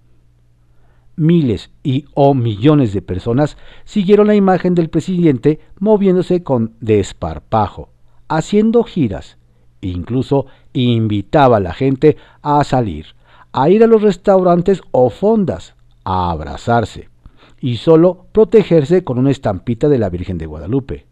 Miles 1.16 1.70
y 1.84 2.06
o 2.14 2.34
millones 2.34 2.92
de 2.92 3.02
personas 3.02 3.56
siguieron 3.84 4.26
la 4.26 4.34
imagen 4.34 4.74
del 4.74 4.90
presidente 4.90 5.60
moviéndose 5.78 6.42
con 6.42 6.74
desparpajo, 6.80 7.90
haciendo 8.28 8.82
giras, 8.82 9.38
Incluso 9.84 10.46
invitaba 10.72 11.58
a 11.58 11.60
la 11.60 11.74
gente 11.74 12.16
a 12.42 12.64
salir, 12.64 13.06
a 13.52 13.68
ir 13.68 13.84
a 13.84 13.86
los 13.86 14.02
restaurantes 14.02 14.80
o 14.92 15.10
fondas, 15.10 15.74
a 16.04 16.30
abrazarse 16.30 17.10
y 17.60 17.76
solo 17.76 18.26
protegerse 18.32 19.04
con 19.04 19.18
una 19.18 19.30
estampita 19.30 19.88
de 19.88 19.98
la 19.98 20.08
Virgen 20.08 20.38
de 20.38 20.46
Guadalupe. 20.46 21.06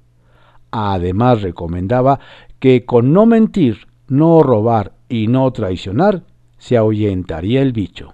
Además 0.70 1.42
recomendaba 1.42 2.18
que 2.60 2.86
con 2.86 3.12
no 3.12 3.26
mentir, 3.26 3.86
no 4.12 4.42
robar 4.42 4.92
y 5.08 5.26
no 5.26 5.50
traicionar, 5.52 6.24
se 6.58 6.76
ahuyentaría 6.76 7.62
el 7.62 7.72
bicho. 7.72 8.12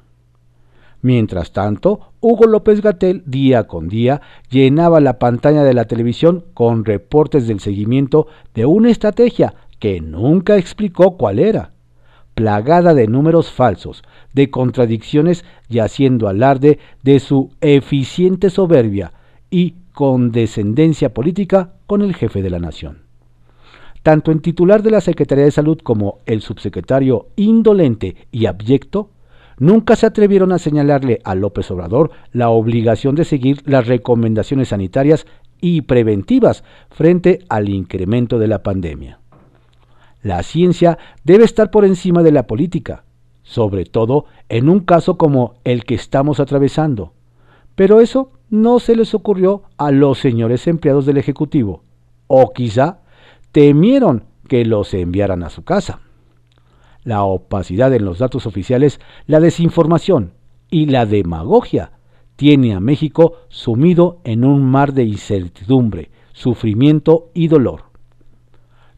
Mientras 1.02 1.52
tanto, 1.52 2.12
Hugo 2.20 2.46
López 2.46 2.82
Gatel 2.82 3.24
día 3.26 3.66
con 3.66 3.88
día 3.88 4.20
llenaba 4.48 5.00
la 5.00 5.18
pantalla 5.18 5.64
de 5.64 5.74
la 5.74 5.86
televisión 5.86 6.44
con 6.54 6.84
reportes 6.84 7.48
del 7.48 7.58
seguimiento 7.58 8.28
de 8.54 8.64
una 8.64 8.90
estrategia 8.90 9.56
que 9.80 10.00
nunca 10.00 10.56
explicó 10.56 11.16
cuál 11.16 11.40
era, 11.40 11.72
plagada 12.36 12.94
de 12.94 13.08
números 13.08 13.50
falsos, 13.50 14.04
de 14.32 14.50
contradicciones 14.50 15.44
y 15.68 15.80
haciendo 15.80 16.28
alarde 16.28 16.78
de 17.02 17.18
su 17.18 17.50
eficiente 17.60 18.50
soberbia 18.50 19.14
y 19.50 19.74
condescendencia 19.94 21.12
política 21.12 21.72
con 21.86 22.02
el 22.02 22.14
jefe 22.14 22.40
de 22.40 22.50
la 22.50 22.60
nación. 22.60 23.07
Tanto 24.08 24.32
el 24.32 24.40
titular 24.40 24.82
de 24.82 24.90
la 24.90 25.02
Secretaría 25.02 25.44
de 25.44 25.50
Salud 25.50 25.80
como 25.82 26.20
el 26.24 26.40
subsecretario 26.40 27.26
indolente 27.36 28.16
y 28.32 28.46
abyecto 28.46 29.10
nunca 29.58 29.96
se 29.96 30.06
atrevieron 30.06 30.50
a 30.50 30.58
señalarle 30.58 31.20
a 31.24 31.34
López 31.34 31.70
Obrador 31.70 32.10
la 32.32 32.48
obligación 32.48 33.16
de 33.16 33.26
seguir 33.26 33.60
las 33.66 33.86
recomendaciones 33.86 34.68
sanitarias 34.68 35.26
y 35.60 35.82
preventivas 35.82 36.64
frente 36.88 37.40
al 37.50 37.68
incremento 37.68 38.38
de 38.38 38.46
la 38.46 38.62
pandemia. 38.62 39.20
La 40.22 40.42
ciencia 40.42 40.96
debe 41.22 41.44
estar 41.44 41.70
por 41.70 41.84
encima 41.84 42.22
de 42.22 42.32
la 42.32 42.46
política, 42.46 43.04
sobre 43.42 43.84
todo 43.84 44.24
en 44.48 44.70
un 44.70 44.80
caso 44.80 45.18
como 45.18 45.56
el 45.64 45.84
que 45.84 45.96
estamos 45.96 46.40
atravesando. 46.40 47.12
Pero 47.74 48.00
eso 48.00 48.32
no 48.48 48.78
se 48.78 48.96
les 48.96 49.12
ocurrió 49.12 49.64
a 49.76 49.90
los 49.90 50.18
señores 50.18 50.66
empleados 50.66 51.04
del 51.04 51.18
Ejecutivo, 51.18 51.82
o 52.26 52.54
quizá 52.54 53.00
temieron 53.52 54.24
que 54.48 54.64
los 54.64 54.94
enviaran 54.94 55.42
a 55.42 55.50
su 55.50 55.62
casa. 55.62 56.00
La 57.04 57.22
opacidad 57.22 57.92
en 57.94 58.04
los 58.04 58.18
datos 58.18 58.46
oficiales, 58.46 59.00
la 59.26 59.40
desinformación 59.40 60.32
y 60.70 60.86
la 60.86 61.06
demagogia 61.06 61.92
tiene 62.36 62.74
a 62.74 62.80
México 62.80 63.34
sumido 63.48 64.20
en 64.24 64.44
un 64.44 64.64
mar 64.64 64.92
de 64.92 65.04
incertidumbre, 65.04 66.10
sufrimiento 66.32 67.30
y 67.34 67.48
dolor. 67.48 67.84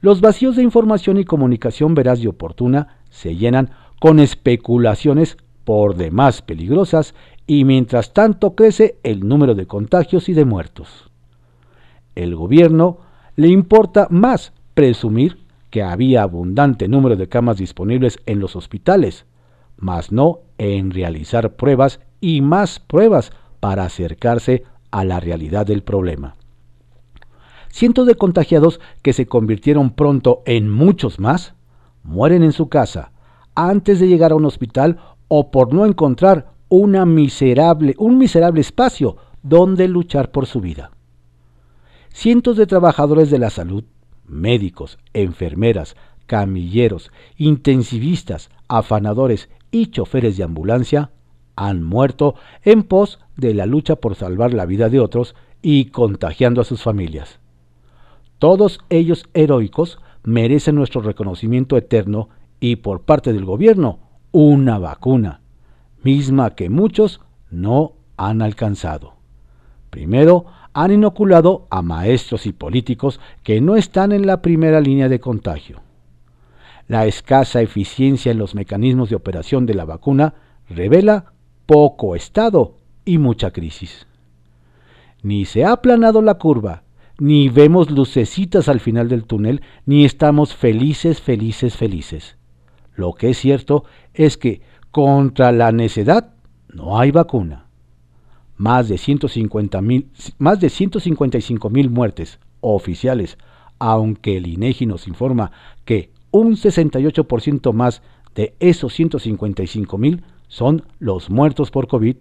Los 0.01 0.21
vacíos 0.21 0.57
de 0.57 0.63
información 0.63 1.19
y 1.19 1.25
comunicación 1.25 1.95
veraz 1.95 2.21
y 2.21 2.27
oportuna 2.27 2.99
se 3.11 3.37
llenan 3.37 3.71
con 4.01 4.19
especulaciones 4.19 5.37
por 5.65 5.95
demás 5.95 6.43
peligrosas 6.43 7.15
y 7.47 7.65
mientras 7.65 8.13
tanto 8.13 8.55
crece 8.55 8.99
el 9.03 9.27
número 9.27 9.55
de 9.55 9.67
contagios 9.67 10.29
y 10.29 10.33
de 10.33 10.45
muertos. 10.45 11.11
El 12.15 12.35
gobierno 12.35 12.99
le 13.40 13.48
importa 13.48 14.07
más 14.11 14.53
presumir 14.74 15.38
que 15.70 15.83
había 15.83 16.22
abundante 16.22 16.88
número 16.88 17.16
de 17.16 17.29
camas 17.29 17.57
disponibles 17.57 18.18
en 18.26 18.38
los 18.38 18.55
hospitales, 18.55 19.24
mas 19.76 20.12
no 20.12 20.40
en 20.59 20.90
realizar 20.90 21.57
pruebas 21.57 22.00
y 22.20 22.42
más 22.42 22.81
pruebas 22.81 23.33
para 23.61 23.85
acercarse 23.85 24.64
a 24.90 25.05
la 25.05 25.20
realidad 25.20 25.64
del 25.64 25.83
problema 25.83 26.37
cientos 27.70 28.07
de 28.07 28.16
contagiados 28.16 28.81
que 29.03 29.12
se 29.12 29.26
convirtieron 29.26 29.90
pronto 29.90 30.42
en 30.44 30.70
muchos 30.70 31.18
más, 31.18 31.55
mueren 32.03 32.42
en 32.42 32.53
su 32.53 32.68
casa 32.68 33.12
antes 33.55 34.00
de 34.00 34.09
llegar 34.09 34.33
a 34.33 34.37
un 34.37 34.44
hospital 34.44 34.98
o 35.29 35.50
por 35.50 35.72
no 35.72 35.87
encontrar 35.87 36.53
un 36.68 36.92
miserable 37.14 38.61
espacio 38.61 39.16
donde 39.42 39.88
luchar 39.88 40.31
por 40.31 40.46
su 40.46 40.61
vida. 40.61 40.90
Cientos 42.12 42.57
de 42.57 42.66
trabajadores 42.66 43.31
de 43.31 43.38
la 43.38 43.51
salud, 43.51 43.85
médicos, 44.27 44.99
enfermeras, 45.14 45.96
camilleros, 46.27 47.11
intensivistas, 47.37 48.51
afanadores 48.68 49.49
y 49.70 49.87
choferes 49.87 50.37
de 50.37 50.44
ambulancia 50.44 51.11
han 51.57 51.83
muerto 51.83 52.35
en 52.62 52.83
pos 52.83 53.18
de 53.37 53.55
la 53.55 53.66
lucha 53.66 53.96
por 53.96 54.14
salvar 54.14 54.55
la 54.55 54.66
vida 54.66 54.88
de 54.88 55.01
otros 55.01 55.35
y 55.62 55.87
contagiando 55.87 56.61
a 56.61 56.64
sus 56.64 56.83
familias 56.83 57.40
todos 58.40 58.81
ellos 58.88 59.29
heroicos 59.35 60.01
merecen 60.25 60.75
nuestro 60.75 61.03
reconocimiento 61.03 61.77
eterno 61.77 62.31
y 62.59 62.77
por 62.77 63.03
parte 63.03 63.35
del 63.35 63.44
gobierno 63.44 64.01
una 64.33 64.79
vacuna, 64.79 65.42
misma 66.03 66.55
que 66.55 66.70
muchos 66.70 67.20
no 67.51 67.92
han 68.16 68.40
alcanzado. 68.40 69.12
Primero, 69.90 70.46
han 70.73 70.93
inoculado 70.93 71.67
a 71.71 71.83
maestros 71.83 72.47
y 72.47 72.53
políticos 72.53 73.21
que 73.43 73.61
no 73.61 73.77
están 73.77 74.13
en 74.13 74.27
la 74.27 74.43
primera 74.43 74.81
línea 74.81 75.09
de 75.09 75.21
contagio. 75.21 75.81
La 76.89 77.07
escasa 77.07 77.61
eficiencia 77.61 78.33
en 78.33 78.39
los 78.39 78.55
mecanismos 78.55 79.11
de 79.11 79.17
operación 79.17 79.67
de 79.67 79.75
la 79.75 79.85
vacuna 79.85 80.35
revela 80.69 81.33
poco 81.67 82.17
estado 82.17 82.77
y 83.05 83.19
mucha 83.19 83.53
crisis. 83.53 84.07
Ni 85.23 85.45
se 85.45 85.65
ha 85.65 85.73
aplanado 85.73 86.23
la 86.23 86.35
curva, 86.35 86.83
ni 87.19 87.49
vemos 87.49 87.91
lucecitas 87.91 88.69
al 88.69 88.81
final 88.81 89.09
del 89.09 89.25
túnel, 89.25 89.63
ni 89.87 90.05
estamos 90.05 90.55
felices, 90.55 91.21
felices, 91.21 91.77
felices. 91.77 92.37
Lo 92.95 93.13
que 93.13 93.31
es 93.31 93.39
cierto 93.39 93.85
es 94.15 94.37
que 94.37 94.63
contra 94.91 95.53
la 95.53 95.71
necedad 95.73 96.35
no 96.69 96.99
hay 96.99 97.11
vacuna. 97.11 97.70
Más 98.61 98.90
de, 98.90 98.99
150 98.99 99.81
más 100.37 100.61
de 100.61 100.68
155 100.68 101.70
mil 101.70 101.88
muertes 101.88 102.38
oficiales, 102.61 103.38
aunque 103.79 104.37
el 104.37 104.46
INEGI 104.46 104.85
nos 104.85 105.09
informa 105.09 105.51
que 105.87 106.11
un 106.31 106.57
68% 106.57 107.73
más 107.73 108.03
de 108.35 108.55
esos 108.61 108.92
155 108.92 109.96
mil 109.96 110.25
son 110.49 110.85
los 110.99 111.31
muertos 111.31 111.70
por 111.70 111.88
COVID, 111.88 112.16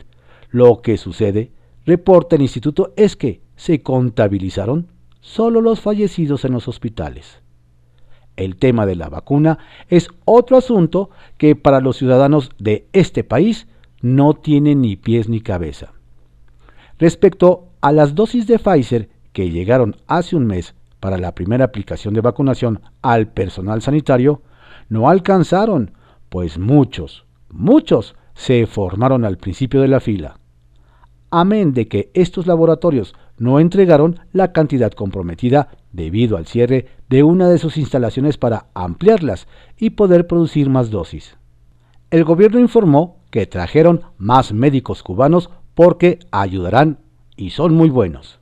lo 0.49 0.81
que 0.81 0.95
sucede, 0.95 1.51
reporta 1.85 2.37
el 2.37 2.41
instituto, 2.41 2.93
es 2.95 3.17
que 3.17 3.41
se 3.57 3.81
contabilizaron 3.81 4.87
solo 5.19 5.59
los 5.59 5.81
fallecidos 5.81 6.45
en 6.45 6.53
los 6.53 6.69
hospitales. 6.69 7.41
El 8.37 8.55
tema 8.55 8.85
de 8.85 8.95
la 8.95 9.09
vacuna 9.09 9.59
es 9.89 10.07
otro 10.23 10.55
asunto 10.55 11.09
que 11.37 11.57
para 11.57 11.81
los 11.81 11.97
ciudadanos 11.97 12.49
de 12.59 12.87
este 12.93 13.25
país 13.25 13.67
no 14.01 14.35
tiene 14.35 14.73
ni 14.75 14.95
pies 14.95 15.27
ni 15.27 15.41
cabeza. 15.41 15.98
Respecto 16.99 17.69
a 17.79 17.93
las 17.93 18.13
dosis 18.13 18.45
de 18.45 18.59
Pfizer 18.59 19.09
que 19.31 19.49
llegaron 19.49 19.95
hace 20.07 20.35
un 20.35 20.45
mes 20.45 20.75
para 20.99 21.17
la 21.17 21.33
primera 21.33 21.63
aplicación 21.63 22.13
de 22.13 22.19
vacunación 22.19 22.81
al 23.01 23.29
personal 23.29 23.81
sanitario, 23.81 24.41
no 24.89 25.09
alcanzaron, 25.09 25.91
pues 26.27 26.59
muchos, 26.59 27.25
muchos 27.49 28.15
se 28.33 28.65
formaron 28.65 29.23
al 29.23 29.37
principio 29.37 29.79
de 29.81 29.87
la 29.87 30.01
fila. 30.01 30.39
Amén 31.31 31.73
de 31.73 31.87
que 31.87 32.11
estos 32.13 32.47
laboratorios 32.47 33.15
no 33.37 33.61
entregaron 33.61 34.19
la 34.33 34.51
cantidad 34.51 34.91
comprometida 34.91 35.69
debido 35.93 36.35
al 36.35 36.47
cierre 36.47 36.87
de 37.07 37.23
una 37.23 37.47
de 37.47 37.59
sus 37.59 37.77
instalaciones 37.77 38.37
para 38.37 38.65
ampliarlas 38.73 39.47
y 39.77 39.91
poder 39.91 40.27
producir 40.27 40.69
más 40.69 40.89
dosis. 40.89 41.37
El 42.11 42.25
gobierno 42.25 42.59
informó 42.59 43.17
que 43.29 43.45
trajeron 43.45 44.01
más 44.17 44.51
médicos 44.51 45.03
cubanos 45.03 45.49
porque 45.79 46.19
ayudarán 46.31 46.97
y 47.37 47.51
son 47.51 47.73
muy 47.73 47.89
buenos. 47.89 48.41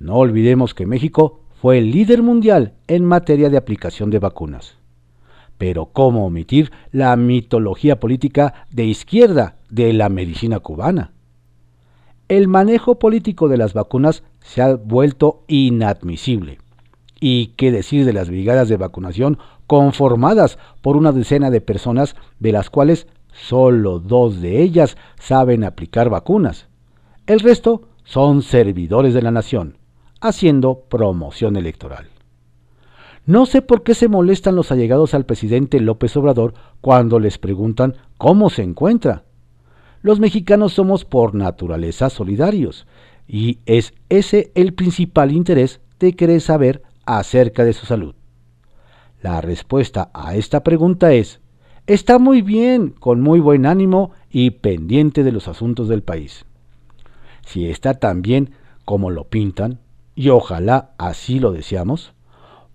No 0.00 0.16
olvidemos 0.16 0.74
que 0.74 0.86
México 0.86 1.38
fue 1.62 1.78
el 1.78 1.92
líder 1.92 2.20
mundial 2.20 2.72
en 2.88 3.04
materia 3.04 3.48
de 3.48 3.56
aplicación 3.56 4.10
de 4.10 4.18
vacunas. 4.18 4.76
Pero 5.56 5.86
¿cómo 5.92 6.26
omitir 6.26 6.72
la 6.90 7.14
mitología 7.14 8.00
política 8.00 8.66
de 8.72 8.86
izquierda 8.86 9.54
de 9.70 9.92
la 9.92 10.08
medicina 10.08 10.58
cubana? 10.58 11.12
el 12.26 12.48
manejo 12.48 12.98
político 12.98 13.46
de 13.46 13.56
las 13.56 13.72
vacunas 13.72 14.24
se 14.40 14.60
ha 14.60 14.74
vuelto 14.74 15.44
inadmisible. 15.46 16.58
¿Y 17.20 17.52
qué 17.56 17.70
decir 17.70 18.04
de 18.04 18.12
las 18.12 18.30
brigadas 18.30 18.68
de 18.68 18.76
vacunación 18.76 19.38
conformadas 19.68 20.58
por 20.82 20.96
una 20.96 21.12
decena 21.12 21.50
de 21.50 21.60
personas 21.60 22.16
de 22.40 22.50
las 22.50 22.68
cuales 22.68 23.06
solo 23.46 23.98
dos 23.98 24.40
de 24.40 24.62
ellas 24.62 24.96
saben 25.18 25.64
aplicar 25.64 26.10
vacunas? 26.10 26.68
El 27.26 27.40
resto 27.40 27.88
son 28.04 28.42
servidores 28.42 29.14
de 29.14 29.22
la 29.22 29.30
nación, 29.30 29.78
haciendo 30.20 30.80
promoción 30.88 31.56
electoral. 31.56 32.06
No 33.26 33.46
sé 33.46 33.60
por 33.60 33.82
qué 33.82 33.94
se 33.94 34.08
molestan 34.08 34.56
los 34.56 34.72
allegados 34.72 35.14
al 35.14 35.26
presidente 35.26 35.80
López 35.80 36.16
Obrador 36.16 36.54
cuando 36.80 37.20
les 37.20 37.38
preguntan 37.38 37.96
cómo 38.16 38.48
se 38.48 38.62
encuentra 38.62 39.24
los 40.00 40.20
mexicanos 40.20 40.74
somos 40.74 41.04
por 41.04 41.34
naturaleza 41.34 42.08
solidarios 42.08 42.86
y 43.26 43.58
es 43.66 43.94
ese 44.08 44.52
el 44.54 44.72
principal 44.72 45.32
interés 45.32 45.80
de 45.98 46.14
querer 46.14 46.40
saber 46.40 46.82
acerca 47.04 47.64
de 47.64 47.72
su 47.72 47.84
salud. 47.84 48.14
La 49.20 49.40
respuesta 49.40 50.10
a 50.14 50.36
esta 50.36 50.62
pregunta 50.62 51.12
es, 51.12 51.40
está 51.88 52.18
muy 52.18 52.42
bien, 52.42 52.90
con 52.90 53.22
muy 53.22 53.40
buen 53.40 53.64
ánimo 53.64 54.12
y 54.30 54.50
pendiente 54.50 55.24
de 55.24 55.32
los 55.32 55.48
asuntos 55.48 55.88
del 55.88 56.02
país. 56.02 56.44
Si 57.46 57.66
está 57.66 57.94
tan 57.94 58.20
bien 58.20 58.50
como 58.84 59.10
lo 59.10 59.24
pintan, 59.24 59.78
y 60.14 60.28
ojalá 60.28 60.90
así 60.98 61.40
lo 61.40 61.50
deseamos, 61.50 62.12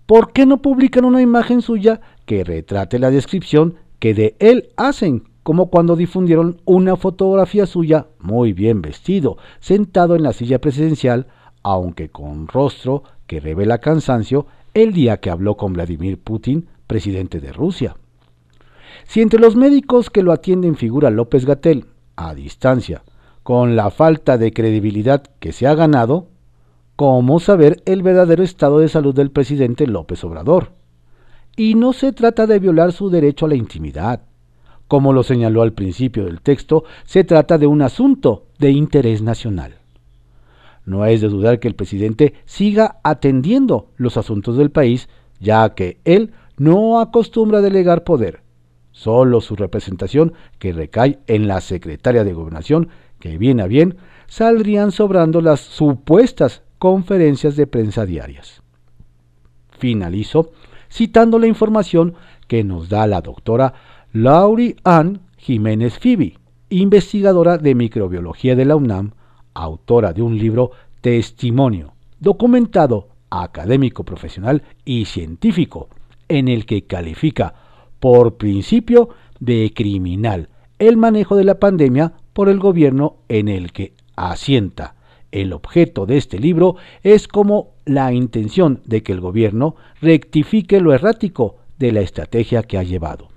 ¿por 0.06 0.32
qué 0.32 0.46
no 0.46 0.60
publican 0.60 1.04
una 1.04 1.22
imagen 1.22 1.62
suya 1.62 2.00
que 2.26 2.42
retrate 2.42 2.98
la 2.98 3.10
descripción 3.10 3.76
que 4.00 4.14
de 4.14 4.34
él 4.40 4.70
hacen 4.76 5.28
como 5.44 5.70
cuando 5.70 5.94
difundieron 5.94 6.60
una 6.64 6.96
fotografía 6.96 7.66
suya 7.66 8.06
muy 8.18 8.52
bien 8.52 8.82
vestido, 8.82 9.36
sentado 9.60 10.16
en 10.16 10.24
la 10.24 10.32
silla 10.32 10.58
presidencial, 10.58 11.28
aunque 11.62 12.08
con 12.08 12.48
rostro 12.48 13.04
que 13.28 13.38
revela 13.40 13.78
cansancio, 13.78 14.46
el 14.72 14.92
día 14.92 15.18
que 15.18 15.30
habló 15.30 15.56
con 15.56 15.72
Vladimir 15.72 16.18
Putin, 16.18 16.66
presidente 16.88 17.40
de 17.40 17.52
Rusia. 17.52 17.96
Si 19.06 19.20
entre 19.20 19.40
los 19.40 19.56
médicos 19.56 20.10
que 20.10 20.22
lo 20.22 20.32
atienden 20.32 20.76
figura 20.76 21.10
López 21.10 21.44
Gatel, 21.46 21.86
a 22.16 22.34
distancia, 22.34 23.02
con 23.42 23.76
la 23.76 23.90
falta 23.90 24.38
de 24.38 24.52
credibilidad 24.52 25.22
que 25.38 25.52
se 25.52 25.66
ha 25.66 25.74
ganado, 25.74 26.28
¿cómo 26.96 27.40
saber 27.40 27.82
el 27.84 28.02
verdadero 28.02 28.42
estado 28.42 28.78
de 28.78 28.88
salud 28.88 29.14
del 29.14 29.30
presidente 29.30 29.86
López 29.86 30.24
Obrador? 30.24 30.72
Y 31.56 31.74
no 31.74 31.92
se 31.92 32.12
trata 32.12 32.46
de 32.46 32.58
violar 32.58 32.92
su 32.92 33.10
derecho 33.10 33.46
a 33.46 33.48
la 33.50 33.54
intimidad, 33.54 34.22
como 34.88 35.12
lo 35.12 35.22
señaló 35.22 35.62
al 35.62 35.72
principio 35.72 36.24
del 36.24 36.40
texto, 36.40 36.84
se 37.04 37.24
trata 37.24 37.58
de 37.58 37.66
un 37.66 37.82
asunto 37.82 38.46
de 38.58 38.70
interés 38.70 39.22
nacional. 39.22 39.74
No 40.84 41.06
es 41.06 41.20
de 41.20 41.28
dudar 41.28 41.58
que 41.58 41.68
el 41.68 41.74
presidente 41.74 42.34
siga 42.44 42.98
atendiendo 43.02 43.88
los 43.96 44.16
asuntos 44.16 44.56
del 44.56 44.70
país, 44.70 45.08
ya 45.40 45.74
que 45.74 45.98
él 46.04 46.32
no 46.58 47.00
acostumbra 47.00 47.62
delegar 47.62 48.04
poder. 48.04 48.43
Solo 48.94 49.40
su 49.40 49.56
representación, 49.56 50.34
que 50.60 50.72
recae 50.72 51.18
en 51.26 51.48
la 51.48 51.60
secretaria 51.60 52.22
de 52.22 52.32
Gobernación, 52.32 52.90
que 53.18 53.38
viene 53.38 53.64
a 53.64 53.66
bien, 53.66 53.96
saldrían 54.28 54.92
sobrando 54.92 55.40
las 55.40 55.58
supuestas 55.58 56.62
conferencias 56.78 57.56
de 57.56 57.66
prensa 57.66 58.06
diarias. 58.06 58.62
Finalizo 59.78 60.52
citando 60.88 61.40
la 61.40 61.48
información 61.48 62.14
que 62.46 62.62
nos 62.62 62.88
da 62.88 63.08
la 63.08 63.20
doctora 63.20 63.74
Laurie 64.12 64.76
Ann 64.84 65.22
Jiménez 65.38 65.98
Fibi, 65.98 66.38
investigadora 66.68 67.58
de 67.58 67.74
microbiología 67.74 68.54
de 68.54 68.64
la 68.64 68.76
UNAM, 68.76 69.10
autora 69.54 70.12
de 70.12 70.22
un 70.22 70.38
libro 70.38 70.70
Testimonio, 71.00 71.94
documentado, 72.20 73.08
académico, 73.28 74.04
profesional 74.04 74.62
y 74.84 75.06
científico, 75.06 75.88
en 76.28 76.46
el 76.46 76.64
que 76.64 76.84
califica 76.84 77.63
por 78.04 78.36
principio 78.36 79.08
de 79.40 79.72
criminal 79.74 80.50
el 80.78 80.98
manejo 80.98 81.36
de 81.36 81.44
la 81.44 81.58
pandemia 81.58 82.12
por 82.34 82.50
el 82.50 82.58
gobierno 82.58 83.16
en 83.30 83.48
el 83.48 83.72
que 83.72 83.94
asienta. 84.14 84.94
El 85.32 85.54
objeto 85.54 86.04
de 86.04 86.18
este 86.18 86.38
libro 86.38 86.76
es 87.02 87.28
como 87.28 87.70
la 87.86 88.12
intención 88.12 88.82
de 88.84 89.02
que 89.02 89.12
el 89.12 89.22
gobierno 89.22 89.76
rectifique 90.02 90.82
lo 90.82 90.92
errático 90.92 91.56
de 91.78 91.92
la 91.92 92.02
estrategia 92.02 92.62
que 92.62 92.76
ha 92.76 92.82
llevado. 92.82 93.28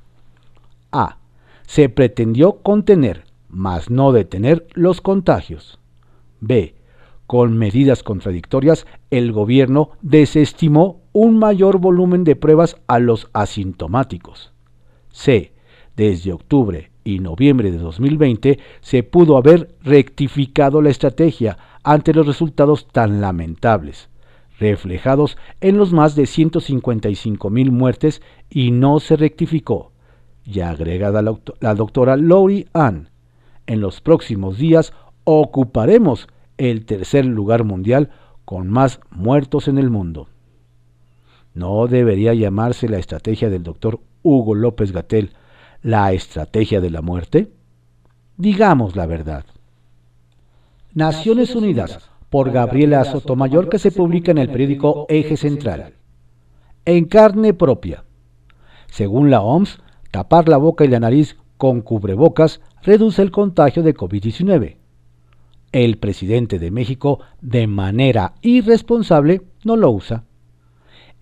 A. 0.92 1.20
Se 1.66 1.88
pretendió 1.88 2.58
contener, 2.58 3.24
mas 3.48 3.90
no 3.90 4.12
detener 4.12 4.68
los 4.74 5.00
contagios. 5.00 5.80
B. 6.42 6.76
Con 7.26 7.58
medidas 7.58 8.04
contradictorias, 8.04 8.86
el 9.12 9.32
gobierno 9.32 9.92
desestimó 10.02 11.00
un 11.14 11.40
mayor 11.40 11.78
volumen 11.78 12.26
de 12.26 12.36
pruebas 12.36 12.76
a 12.88 13.00
los 13.00 13.30
asintomáticos. 13.32 14.52
C. 15.18 15.52
Desde 15.96 16.32
octubre 16.32 16.92
y 17.04 17.20
noviembre 17.20 17.72
de 17.72 17.80
2020 17.80 18.60
se 18.82 19.02
pudo 19.02 19.38
haber 19.38 19.76
rectificado 19.82 20.82
la 20.82 20.92
estrategia 20.92 21.58
ante 21.84 22.14
los 22.14 22.28
resultados 22.28 22.88
tan 22.88 23.20
lamentables, 23.20 24.10
reflejados 24.60 25.36
en 25.60 25.78
los 25.78 25.92
más 25.92 26.16
de 26.16 26.28
155 26.28 27.50
mil 27.50 27.72
muertes 27.72 28.22
y 28.50 28.70
no 28.70 29.00
se 29.00 29.16
rectificó 29.16 29.92
y 30.46 30.60
agregada 30.60 31.24
la, 31.24 31.74
doctora 31.74 32.16
Lori 32.16 32.68
Ann. 32.74 33.10
En 33.66 33.82
los 33.82 34.02
próximos 34.02 34.60
días 34.60 34.94
ocuparemos 35.24 36.28
el 36.58 36.86
tercer 36.86 37.26
lugar 37.26 37.64
mundial 37.64 38.12
con 38.46 38.70
más 38.70 39.00
muertos 39.10 39.68
en 39.68 39.80
el 39.80 39.90
mundo. 39.90 40.30
¿No 41.58 41.88
debería 41.88 42.36
llamarse 42.36 42.88
la 42.88 43.00
estrategia 43.00 43.50
del 43.50 43.64
doctor 43.64 44.00
Hugo 44.22 44.54
López 44.54 44.92
Gatel 44.92 45.32
la 45.82 46.14
estrategia 46.14 46.82
de 46.82 46.92
la 46.92 47.02
muerte? 47.02 47.52
Digamos 48.38 48.96
la 48.96 49.08
verdad. 49.08 49.44
Naciones 50.94 51.56
Unidas, 51.56 52.12
por 52.30 52.52
Gabriela 52.52 53.04
Sotomayor, 53.06 53.70
que 53.70 53.80
se 53.80 53.92
publica 53.92 54.30
en 54.30 54.38
el 54.38 54.52
periódico 54.52 55.08
Eje 55.10 55.36
Central. 55.36 55.96
En 56.86 57.06
carne 57.06 57.56
propia. 57.56 58.04
Según 58.86 59.32
la 59.32 59.42
OMS, 59.42 59.80
tapar 60.12 60.50
la 60.50 60.58
boca 60.58 60.86
y 60.86 60.90
la 60.90 61.00
nariz 61.00 61.38
con 61.58 61.82
cubrebocas 61.82 62.62
reduce 62.84 63.24
el 63.24 63.32
contagio 63.32 63.82
de 63.82 63.96
COVID-19. 63.96 64.76
El 65.72 65.98
presidente 65.98 66.60
de 66.60 66.70
México, 66.70 67.20
de 67.42 67.66
manera 67.66 68.36
irresponsable, 68.44 69.42
no 69.64 69.76
lo 69.76 69.90
usa. 69.90 70.24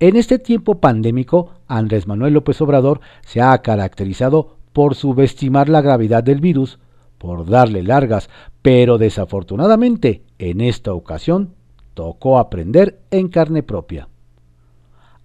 En 0.02 0.18
este 0.18 0.40
tiempo 0.40 0.82
pandémico, 0.82 1.52
Andrés 1.68 2.06
Manuel 2.06 2.34
López 2.34 2.60
Obrador 2.62 3.00
se 3.22 3.42
ha 3.42 3.58
caracterizado 3.62 4.58
por 4.74 4.94
subestimar 4.94 5.70
la 5.70 5.82
gravedad 5.82 6.22
del 6.22 6.42
virus, 6.42 6.80
por 7.18 7.50
darle 7.50 7.82
largas, 7.82 8.30
pero 8.62 8.98
desafortunadamente 8.98 10.24
en 10.38 10.60
esta 10.60 10.94
ocasión 10.94 11.54
tocó 11.94 12.40
aprender 12.40 13.00
en 13.10 13.30
carne 13.30 13.64
propia. 13.64 14.10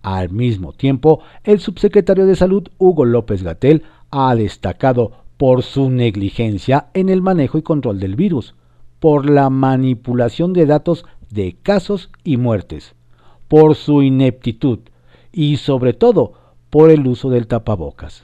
Al 0.03 0.31
mismo 0.31 0.73
tiempo, 0.73 1.21
el 1.43 1.59
subsecretario 1.59 2.25
de 2.27 2.37
Salud, 2.37 2.69
Hugo 2.79 3.05
López 3.05 3.43
Gatel, 3.43 3.83
ha 4.13 4.37
destacado 4.37 5.11
por 5.37 5.65
su 5.65 5.91
negligencia 5.91 6.91
en 6.95 7.09
el 7.09 7.23
manejo 7.23 7.59
y 7.59 7.63
control 7.63 7.99
del 7.99 8.15
virus, 8.15 8.55
por 9.01 9.29
la 9.29 9.51
manipulación 9.51 10.53
de 10.53 10.67
datos 10.67 11.05
de 11.29 11.57
casos 11.61 12.11
y 12.23 12.37
muertes, 12.37 12.95
por 13.51 13.75
su 13.75 14.05
ineptitud 14.05 14.79
y 15.33 15.57
sobre 15.57 15.93
todo 15.93 16.35
por 16.71 16.89
el 16.89 17.05
uso 17.09 17.31
del 17.31 17.49
tapabocas. 17.49 18.23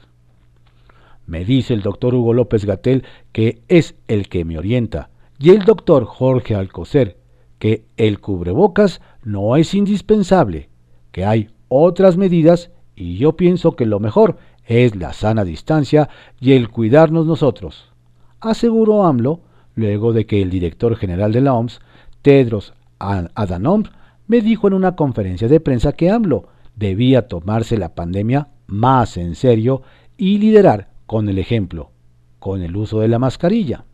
Me 1.26 1.44
dice 1.44 1.74
el 1.74 1.82
doctor 1.82 2.14
Hugo 2.14 2.32
López 2.32 2.64
Gatel 2.64 3.02
que 3.32 3.60
es 3.66 3.96
el 4.06 4.28
que 4.28 4.44
me 4.44 4.56
orienta 4.56 5.10
y 5.40 5.50
el 5.50 5.64
doctor 5.64 6.04
Jorge 6.04 6.54
Alcocer 6.54 7.16
que 7.58 7.86
el 7.96 8.20
cubrebocas 8.20 9.00
no 9.24 9.56
es 9.56 9.74
indispensable, 9.74 10.68
que 11.10 11.24
hay 11.24 11.50
otras 11.66 12.16
medidas 12.16 12.70
y 12.94 13.16
yo 13.16 13.36
pienso 13.36 13.74
que 13.74 13.84
lo 13.84 13.98
mejor 13.98 14.38
es 14.64 14.94
la 14.94 15.12
sana 15.12 15.42
distancia 15.42 16.08
y 16.40 16.52
el 16.52 16.68
cuidarnos 16.68 17.26
nosotros. 17.26 17.90
Aseguró 18.38 19.04
AMLO 19.04 19.40
luego 19.74 20.12
de 20.12 20.24
que 20.24 20.40
el 20.40 20.50
director 20.50 20.94
general 20.94 21.32
de 21.32 21.40
la 21.40 21.54
OMS, 21.54 21.80
Tedros 22.22 22.74
Adhanom, 23.00 23.82
me 24.26 24.40
dijo 24.40 24.68
en 24.68 24.74
una 24.74 24.96
conferencia 24.96 25.48
de 25.48 25.60
prensa 25.60 25.92
que 25.92 26.10
AMLO 26.10 26.48
debía 26.74 27.28
tomarse 27.28 27.76
la 27.76 27.94
pandemia 27.94 28.48
más 28.66 29.16
en 29.16 29.34
serio 29.34 29.82
y 30.16 30.38
liderar 30.38 30.90
con 31.06 31.28
el 31.28 31.38
ejemplo, 31.38 31.90
con 32.38 32.62
el 32.62 32.76
uso 32.76 33.00
de 33.00 33.08
la 33.08 33.18
mascarilla. 33.18 33.84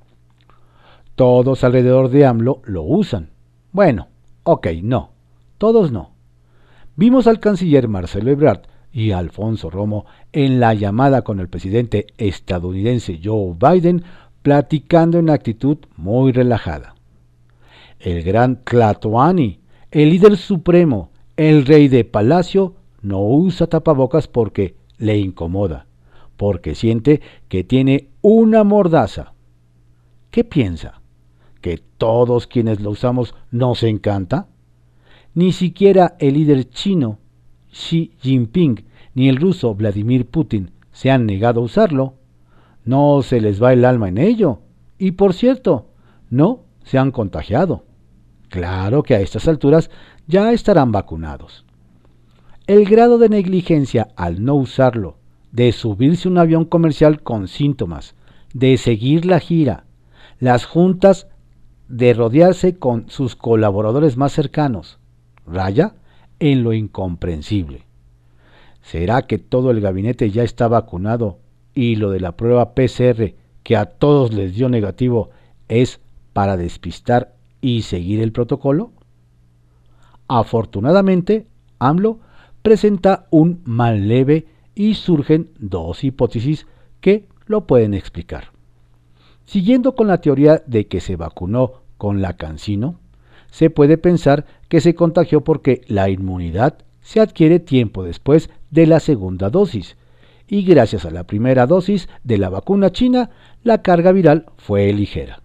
Todos 1.14 1.62
alrededor 1.62 2.08
de 2.08 2.26
AMLO 2.26 2.62
lo 2.64 2.82
usan. 2.82 3.30
Bueno, 3.70 4.08
ok, 4.44 4.68
no, 4.82 5.10
todos 5.58 5.92
no. 5.92 6.12
Vimos 6.96 7.26
al 7.26 7.40
canciller 7.40 7.88
Marcelo 7.88 8.30
Ebrard 8.30 8.62
y 8.92 9.12
a 9.12 9.18
Alfonso 9.18 9.70
Romo 9.70 10.04
en 10.32 10.60
la 10.60 10.74
llamada 10.74 11.22
con 11.22 11.40
el 11.40 11.48
presidente 11.48 12.06
estadounidense 12.18 13.20
Joe 13.22 13.54
Biden 13.58 14.04
platicando 14.42 15.18
en 15.18 15.30
actitud 15.30 15.78
muy 15.96 16.32
relajada. 16.32 16.94
El 17.98 18.22
gran 18.22 18.62
Tlatoani 18.64 19.61
el 19.92 20.08
líder 20.08 20.38
supremo, 20.38 21.10
el 21.36 21.66
rey 21.66 21.88
de 21.88 22.04
palacio, 22.04 22.74
no 23.02 23.20
usa 23.20 23.66
tapabocas 23.66 24.26
porque 24.26 24.74
le 24.96 25.18
incomoda, 25.18 25.86
porque 26.38 26.74
siente 26.74 27.20
que 27.48 27.62
tiene 27.62 28.08
una 28.22 28.64
mordaza. 28.64 29.34
¿Qué 30.30 30.44
piensa? 30.44 31.02
¿Que 31.60 31.78
todos 31.98 32.46
quienes 32.46 32.80
lo 32.80 32.90
usamos 32.90 33.34
nos 33.50 33.82
encanta? 33.82 34.48
Ni 35.34 35.52
siquiera 35.52 36.16
el 36.18 36.34
líder 36.34 36.70
chino 36.70 37.18
Xi 37.70 38.12
Jinping 38.20 38.84
ni 39.14 39.28
el 39.28 39.36
ruso 39.36 39.74
Vladimir 39.74 40.26
Putin 40.26 40.70
se 40.92 41.10
han 41.10 41.26
negado 41.26 41.60
a 41.60 41.64
usarlo. 41.64 42.14
No 42.84 43.20
se 43.22 43.42
les 43.42 43.62
va 43.62 43.74
el 43.74 43.84
alma 43.84 44.08
en 44.08 44.16
ello. 44.18 44.60
Y 44.98 45.12
por 45.12 45.34
cierto, 45.34 45.88
no 46.30 46.60
se 46.82 46.98
han 46.98 47.10
contagiado. 47.10 47.84
Claro 48.52 49.02
que 49.02 49.14
a 49.14 49.20
estas 49.22 49.48
alturas 49.48 49.90
ya 50.26 50.52
estarán 50.52 50.92
vacunados. 50.92 51.64
El 52.66 52.84
grado 52.84 53.16
de 53.16 53.30
negligencia 53.30 54.08
al 54.14 54.44
no 54.44 54.56
usarlo, 54.56 55.16
de 55.52 55.72
subirse 55.72 56.28
un 56.28 56.36
avión 56.36 56.66
comercial 56.66 57.22
con 57.22 57.48
síntomas, 57.48 58.14
de 58.52 58.76
seguir 58.76 59.24
la 59.24 59.40
gira, 59.40 59.84
las 60.38 60.66
juntas 60.66 61.28
de 61.88 62.12
rodearse 62.12 62.76
con 62.76 63.08
sus 63.08 63.36
colaboradores 63.36 64.18
más 64.18 64.32
cercanos, 64.32 64.98
raya 65.46 65.94
en 66.38 66.62
lo 66.62 66.74
incomprensible. 66.74 67.86
¿Será 68.82 69.22
que 69.22 69.38
todo 69.38 69.70
el 69.70 69.80
gabinete 69.80 70.30
ya 70.30 70.42
está 70.42 70.68
vacunado 70.68 71.38
y 71.72 71.96
lo 71.96 72.10
de 72.10 72.20
la 72.20 72.32
prueba 72.32 72.74
PCR 72.74 73.32
que 73.62 73.78
a 73.78 73.86
todos 73.86 74.34
les 74.34 74.54
dio 74.54 74.68
negativo 74.68 75.30
es 75.68 76.02
para 76.34 76.58
despistar 76.58 77.32
y 77.62 77.82
seguir 77.82 78.20
el 78.20 78.32
protocolo? 78.32 78.92
Afortunadamente, 80.28 81.46
AMLO 81.78 82.20
presenta 82.60 83.26
un 83.30 83.62
mal 83.64 84.08
leve 84.08 84.46
y 84.74 84.94
surgen 84.94 85.50
dos 85.58 86.04
hipótesis 86.04 86.66
que 87.00 87.26
lo 87.46 87.66
pueden 87.66 87.94
explicar. 87.94 88.48
Siguiendo 89.44 89.94
con 89.94 90.06
la 90.06 90.20
teoría 90.20 90.62
de 90.66 90.86
que 90.86 91.00
se 91.00 91.16
vacunó 91.16 91.82
con 91.96 92.20
la 92.20 92.36
cancino, 92.36 92.98
se 93.50 93.70
puede 93.70 93.98
pensar 93.98 94.46
que 94.68 94.80
se 94.80 94.94
contagió 94.94 95.42
porque 95.42 95.82
la 95.86 96.08
inmunidad 96.08 96.78
se 97.02 97.20
adquiere 97.20 97.60
tiempo 97.60 98.02
después 98.02 98.48
de 98.70 98.86
la 98.86 99.00
segunda 99.00 99.50
dosis, 99.50 99.96
y 100.48 100.62
gracias 100.62 101.04
a 101.04 101.10
la 101.10 101.24
primera 101.24 101.66
dosis 101.66 102.08
de 102.24 102.38
la 102.38 102.48
vacuna 102.48 102.90
china, 102.90 103.30
la 103.62 103.82
carga 103.82 104.12
viral 104.12 104.46
fue 104.56 104.92
ligera. 104.92 105.41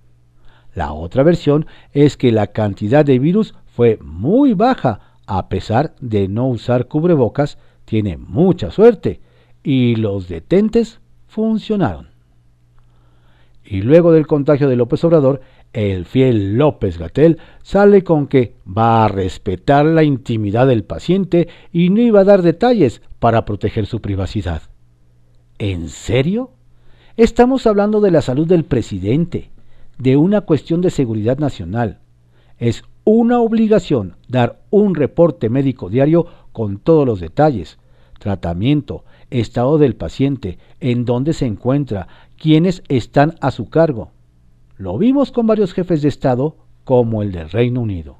La 0.77 0.93
otra 0.93 1.23
versión 1.23 1.65
es 1.91 2.17
que 2.17 2.31
la 2.31 2.45
cantidad 2.45 3.03
de 3.03 3.17
virus 3.17 3.55
fue 3.65 3.97
muy 3.99 4.53
baja, 4.53 5.15
a 5.25 5.49
pesar 5.49 5.95
de 6.01 6.27
no 6.27 6.49
usar 6.49 6.87
cubrebocas, 6.87 7.57
tiene 7.85 8.15
mucha 8.15 8.69
suerte, 8.69 9.19
y 9.63 9.95
los 9.95 10.27
detentes 10.27 10.99
funcionaron. 11.25 12.09
Y 13.65 13.81
luego 13.81 14.11
del 14.11 14.27
contagio 14.27 14.69
de 14.69 14.75
López 14.75 15.03
Obrador, 15.03 15.41
el 15.73 16.05
fiel 16.05 16.59
López 16.59 16.99
Gatel 16.99 17.39
sale 17.63 18.03
con 18.03 18.27
que 18.27 18.53
va 18.67 19.03
a 19.03 19.07
respetar 19.07 19.83
la 19.83 20.03
intimidad 20.03 20.67
del 20.67 20.83
paciente 20.83 21.47
y 21.73 21.89
no 21.89 22.01
iba 22.01 22.19
a 22.19 22.23
dar 22.23 22.43
detalles 22.43 23.01
para 23.17 23.45
proteger 23.45 23.87
su 23.87 23.99
privacidad. 23.99 24.61
¿En 25.57 25.89
serio? 25.89 26.51
Estamos 27.15 27.65
hablando 27.65 27.99
de 27.99 28.11
la 28.11 28.21
salud 28.21 28.45
del 28.45 28.63
presidente, 28.63 29.49
de 29.97 30.17
una 30.17 30.41
cuestión 30.41 30.81
de 30.81 30.89
seguridad 30.89 31.37
nacional. 31.37 31.99
Es 32.57 32.83
una 33.03 33.39
obligación 33.39 34.17
dar 34.27 34.61
un 34.69 34.95
reporte 34.95 35.49
médico 35.49 35.89
diario 35.89 36.27
con 36.51 36.77
todos 36.77 37.05
los 37.05 37.19
detalles, 37.19 37.79
tratamiento, 38.19 39.05
estado 39.29 39.77
del 39.77 39.95
paciente, 39.95 40.57
en 40.79 41.05
dónde 41.05 41.33
se 41.33 41.45
encuentra, 41.45 42.07
quiénes 42.37 42.83
están 42.89 43.35
a 43.41 43.51
su 43.51 43.69
cargo. 43.69 44.11
Lo 44.77 44.97
vimos 44.97 45.31
con 45.31 45.47
varios 45.47 45.73
jefes 45.73 46.01
de 46.01 46.09
Estado 46.09 46.55
como 46.83 47.21
el 47.21 47.31
del 47.31 47.49
Reino 47.49 47.81
Unido. 47.81 48.17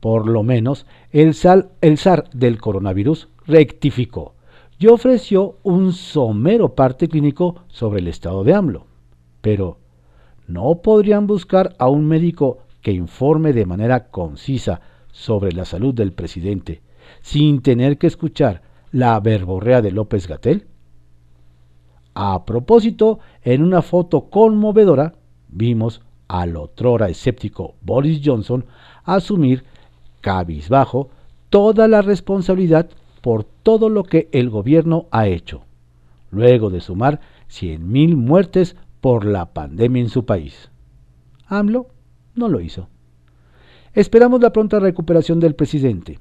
Por 0.00 0.28
lo 0.28 0.42
menos 0.42 0.86
el, 1.10 1.34
el 1.80 1.98
SAR 1.98 2.30
del 2.30 2.60
coronavirus 2.60 3.28
rectificó 3.46 4.34
y 4.78 4.86
ofreció 4.86 5.56
un 5.62 5.92
somero 5.92 6.74
parte 6.74 7.08
clínico 7.08 7.64
sobre 7.68 8.00
el 8.00 8.08
estado 8.08 8.44
de 8.44 8.54
AMLO. 8.54 8.86
Pero 9.40 9.78
¿no 10.48 10.80
podrían 10.82 11.26
buscar 11.26 11.76
a 11.78 11.88
un 11.88 12.06
médico 12.06 12.58
que 12.80 12.90
informe 12.90 13.52
de 13.52 13.66
manera 13.66 14.08
concisa 14.08 14.80
sobre 15.12 15.52
la 15.52 15.64
salud 15.64 15.94
del 15.94 16.12
presidente 16.12 16.82
sin 17.20 17.62
tener 17.62 17.98
que 17.98 18.06
escuchar 18.06 18.62
la 18.90 19.20
verborrea 19.20 19.82
de 19.82 19.92
López 19.92 20.26
Gatel? 20.26 20.66
A 22.14 22.44
propósito, 22.44 23.20
en 23.42 23.62
una 23.62 23.82
foto 23.82 24.28
conmovedora 24.30 25.14
vimos 25.48 26.00
al 26.26 26.56
otrora 26.56 27.08
escéptico 27.08 27.74
Boris 27.82 28.20
Johnson 28.24 28.64
asumir 29.04 29.64
cabizbajo 30.20 31.10
toda 31.50 31.88
la 31.88 32.02
responsabilidad 32.02 32.88
por 33.20 33.44
todo 33.44 33.88
lo 33.88 34.04
que 34.04 34.28
el 34.32 34.50
gobierno 34.50 35.06
ha 35.10 35.26
hecho, 35.26 35.62
luego 36.30 36.70
de 36.70 36.80
sumar 36.80 37.20
100.000 37.50 38.16
muertes 38.16 38.76
por 39.00 39.24
la 39.24 39.52
pandemia 39.52 40.02
en 40.02 40.08
su 40.08 40.24
país. 40.24 40.70
AMLO 41.46 41.88
no 42.34 42.48
lo 42.48 42.60
hizo. 42.60 42.88
Esperamos 43.94 44.40
la 44.40 44.52
pronta 44.52 44.78
recuperación 44.78 45.40
del 45.40 45.54
presidente. 45.54 46.18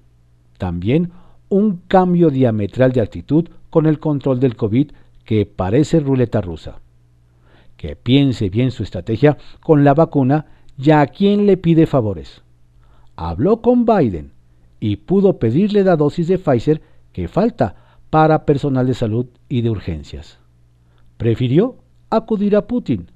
También 0.58 1.12
un 1.50 1.82
cambio 1.88 2.30
diametral 2.30 2.92
de 2.92 3.02
actitud 3.02 3.50
con 3.70 3.86
el 3.86 4.00
control 4.00 4.40
del 4.40 4.56
COVID 4.56 4.92
que 5.24 5.46
parece 5.46 6.00
ruleta 6.00 6.42
rusa. 6.42 6.80
Que 7.76 7.96
piense 7.96 8.50
bien 8.50 8.72
su 8.72 8.84
estrategia 8.84 9.38
con 9.62 9.84
la 9.84 9.94
vacuna 9.94 10.46
y 10.78 10.92
a 10.92 11.06
quién 11.08 11.46
le 11.46 11.58
pide 11.58 11.86
favores. 11.86 12.42
Habló 13.16 13.62
con 13.62 13.86
Biden 13.86 14.32
y 14.80 14.98
pudo 14.98 15.38
pedirle 15.38 15.84
la 15.84 15.96
dosis 15.96 16.28
de 16.28 16.38
Pfizer 16.38 16.82
que 17.12 17.28
falta 17.28 17.76
para 18.10 18.46
personal 18.46 18.88
de 18.88 18.94
salud 18.94 19.28
y 19.50 19.62
de 19.62 19.70
urgencias. 19.70 20.40
Prefirió 21.18 21.78
acudir 22.10 22.56
a 22.56 22.68
Putin, 22.68 23.12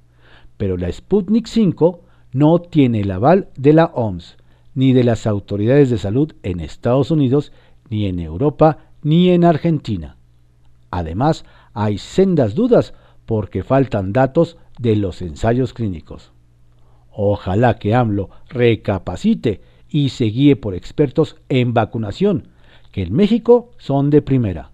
pero 0.56 0.76
la 0.76 0.90
Sputnik 0.90 1.46
5 1.46 2.00
no 2.32 2.60
tiene 2.60 3.00
el 3.00 3.10
aval 3.10 3.48
de 3.56 3.72
la 3.72 3.86
OMS 3.86 4.36
ni 4.74 4.92
de 4.92 5.04
las 5.04 5.26
autoridades 5.26 5.90
de 5.90 5.98
salud 5.98 6.32
en 6.42 6.60
Estados 6.60 7.10
Unidos, 7.10 7.52
ni 7.90 8.06
en 8.06 8.18
Europa, 8.18 8.78
ni 9.02 9.30
en 9.30 9.44
Argentina. 9.44 10.16
Además, 10.90 11.44
hay 11.74 11.98
sendas 11.98 12.54
dudas 12.54 12.94
porque 13.26 13.62
faltan 13.62 14.12
datos 14.12 14.56
de 14.78 14.96
los 14.96 15.22
ensayos 15.22 15.72
clínicos. 15.72 16.32
Ojalá 17.10 17.78
que 17.78 17.94
AMLO 17.94 18.30
recapacite 18.48 19.60
y 19.88 20.08
se 20.08 20.24
guíe 20.24 20.56
por 20.56 20.74
expertos 20.74 21.36
en 21.48 21.74
vacunación, 21.74 22.48
que 22.90 23.02
en 23.02 23.12
México 23.12 23.70
son 23.78 24.10
de 24.10 24.22
primera. 24.22 24.70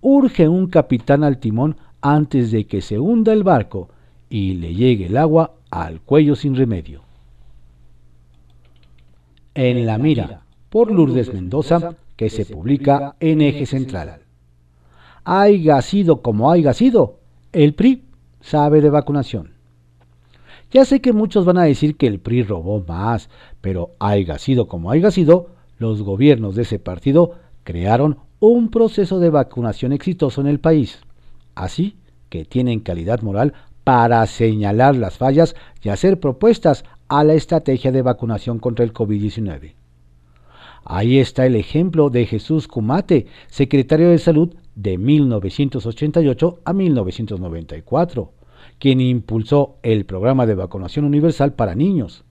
Urge 0.00 0.48
un 0.48 0.68
capitán 0.68 1.24
al 1.24 1.38
timón 1.38 1.76
antes 2.00 2.50
de 2.50 2.66
que 2.66 2.80
se 2.80 2.98
hunda 2.98 3.32
el 3.32 3.42
barco 3.42 3.88
y 4.28 4.54
le 4.54 4.74
llegue 4.74 5.06
el 5.06 5.16
agua 5.16 5.54
al 5.70 6.00
cuello 6.00 6.36
sin 6.36 6.54
remedio. 6.54 7.02
En 9.54 9.84
la 9.86 9.98
mira, 9.98 10.42
por 10.68 10.90
Lourdes 10.90 11.34
Mendoza, 11.34 11.96
que 12.16 12.30
se 12.30 12.46
publica 12.46 13.16
en 13.20 13.40
Eje 13.40 13.66
Central. 13.66 14.20
Haiga 15.24 15.82
sido 15.82 16.22
como 16.22 16.50
haya 16.50 16.72
sido, 16.72 17.18
el 17.52 17.74
PRI 17.74 18.04
sabe 18.40 18.80
de 18.80 18.90
vacunación. 18.90 19.54
Ya 20.70 20.84
sé 20.84 21.00
que 21.00 21.12
muchos 21.12 21.44
van 21.44 21.58
a 21.58 21.64
decir 21.64 21.96
que 21.96 22.06
el 22.06 22.20
PRI 22.20 22.44
robó 22.44 22.84
más, 22.86 23.28
pero 23.60 23.90
haya 23.98 24.38
sido 24.38 24.68
como 24.68 24.90
haya 24.90 25.10
sido, 25.10 25.48
los 25.78 26.02
gobiernos 26.02 26.54
de 26.54 26.62
ese 26.62 26.78
partido 26.78 27.32
crearon 27.64 28.18
un 28.38 28.70
proceso 28.70 29.18
de 29.18 29.30
vacunación 29.30 29.92
exitoso 29.92 30.40
en 30.40 30.46
el 30.46 30.60
país. 30.60 31.00
Así 31.60 31.96
que 32.28 32.44
tienen 32.44 32.80
calidad 32.80 33.22
moral 33.22 33.52
para 33.84 34.24
señalar 34.26 34.96
las 34.96 35.18
fallas 35.18 35.54
y 35.82 35.88
hacer 35.88 36.20
propuestas 36.20 36.84
a 37.08 37.24
la 37.24 37.34
estrategia 37.34 37.92
de 37.92 38.02
vacunación 38.02 38.58
contra 38.58 38.84
el 38.84 38.92
COVID-19. 38.92 39.74
Ahí 40.84 41.18
está 41.18 41.44
el 41.44 41.56
ejemplo 41.56 42.08
de 42.08 42.24
Jesús 42.26 42.66
Cumate, 42.66 43.26
secretario 43.48 44.10
de 44.10 44.18
Salud 44.18 44.54
de 44.74 44.96
1988 44.96 46.60
a 46.64 46.72
1994 46.72 48.32
quien 48.78 49.00
impulsó 49.00 49.76
el 49.82 50.06
programa 50.06 50.46
de 50.46 50.54
vacunación 50.54 51.04
universal 51.04 51.52
para 51.52 51.74
niños. 51.74 52.24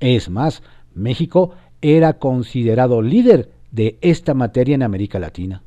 Es 0.00 0.30
más, 0.30 0.62
México 0.94 1.52
era 1.82 2.14
considerado 2.14 3.02
líder 3.02 3.50
de 3.70 3.98
esta 4.00 4.34
materia 4.34 4.74
en 4.74 4.82
América 4.82 5.18
Latina. 5.18 5.62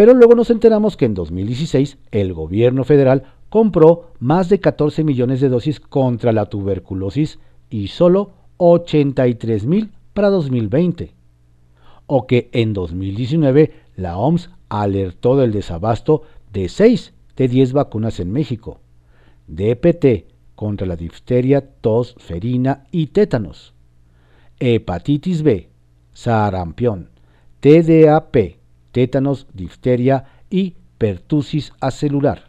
Pero 0.00 0.14
luego 0.14 0.34
nos 0.34 0.48
enteramos 0.48 0.96
que 0.96 1.04
en 1.04 1.12
2016 1.12 1.98
el 2.10 2.32
gobierno 2.32 2.84
federal 2.84 3.24
compró 3.50 4.12
más 4.18 4.48
de 4.48 4.58
14 4.58 5.04
millones 5.04 5.42
de 5.42 5.50
dosis 5.50 5.78
contra 5.78 6.32
la 6.32 6.46
tuberculosis 6.46 7.38
y 7.68 7.88
solo 7.88 8.32
83 8.56 9.66
mil 9.66 9.90
para 10.14 10.30
2020. 10.30 11.12
O 12.06 12.26
que 12.26 12.48
en 12.52 12.72
2019 12.72 13.74
la 13.94 14.16
OMS 14.16 14.48
alertó 14.70 15.36
del 15.36 15.52
desabasto 15.52 16.22
de 16.50 16.70
6 16.70 17.12
de 17.36 17.48
10 17.48 17.74
vacunas 17.74 18.20
en 18.20 18.32
México. 18.32 18.80
DPT 19.48 20.32
contra 20.54 20.86
la 20.86 20.96
difteria, 20.96 21.60
tos, 21.82 22.14
ferina 22.16 22.86
y 22.90 23.08
tétanos, 23.08 23.74
hepatitis 24.60 25.42
B, 25.42 25.68
sarampión, 26.14 27.10
TDAP, 27.60 28.59
tétanos, 28.92 29.46
difteria 29.54 30.24
y 30.50 30.76
pertusis 30.98 31.72
acelular, 31.80 32.44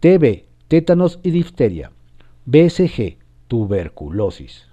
TB, 0.00 0.44
tétanos 0.68 1.20
y 1.22 1.30
difteria, 1.30 1.92
BCG, 2.46 3.18
tuberculosis. 3.48 4.68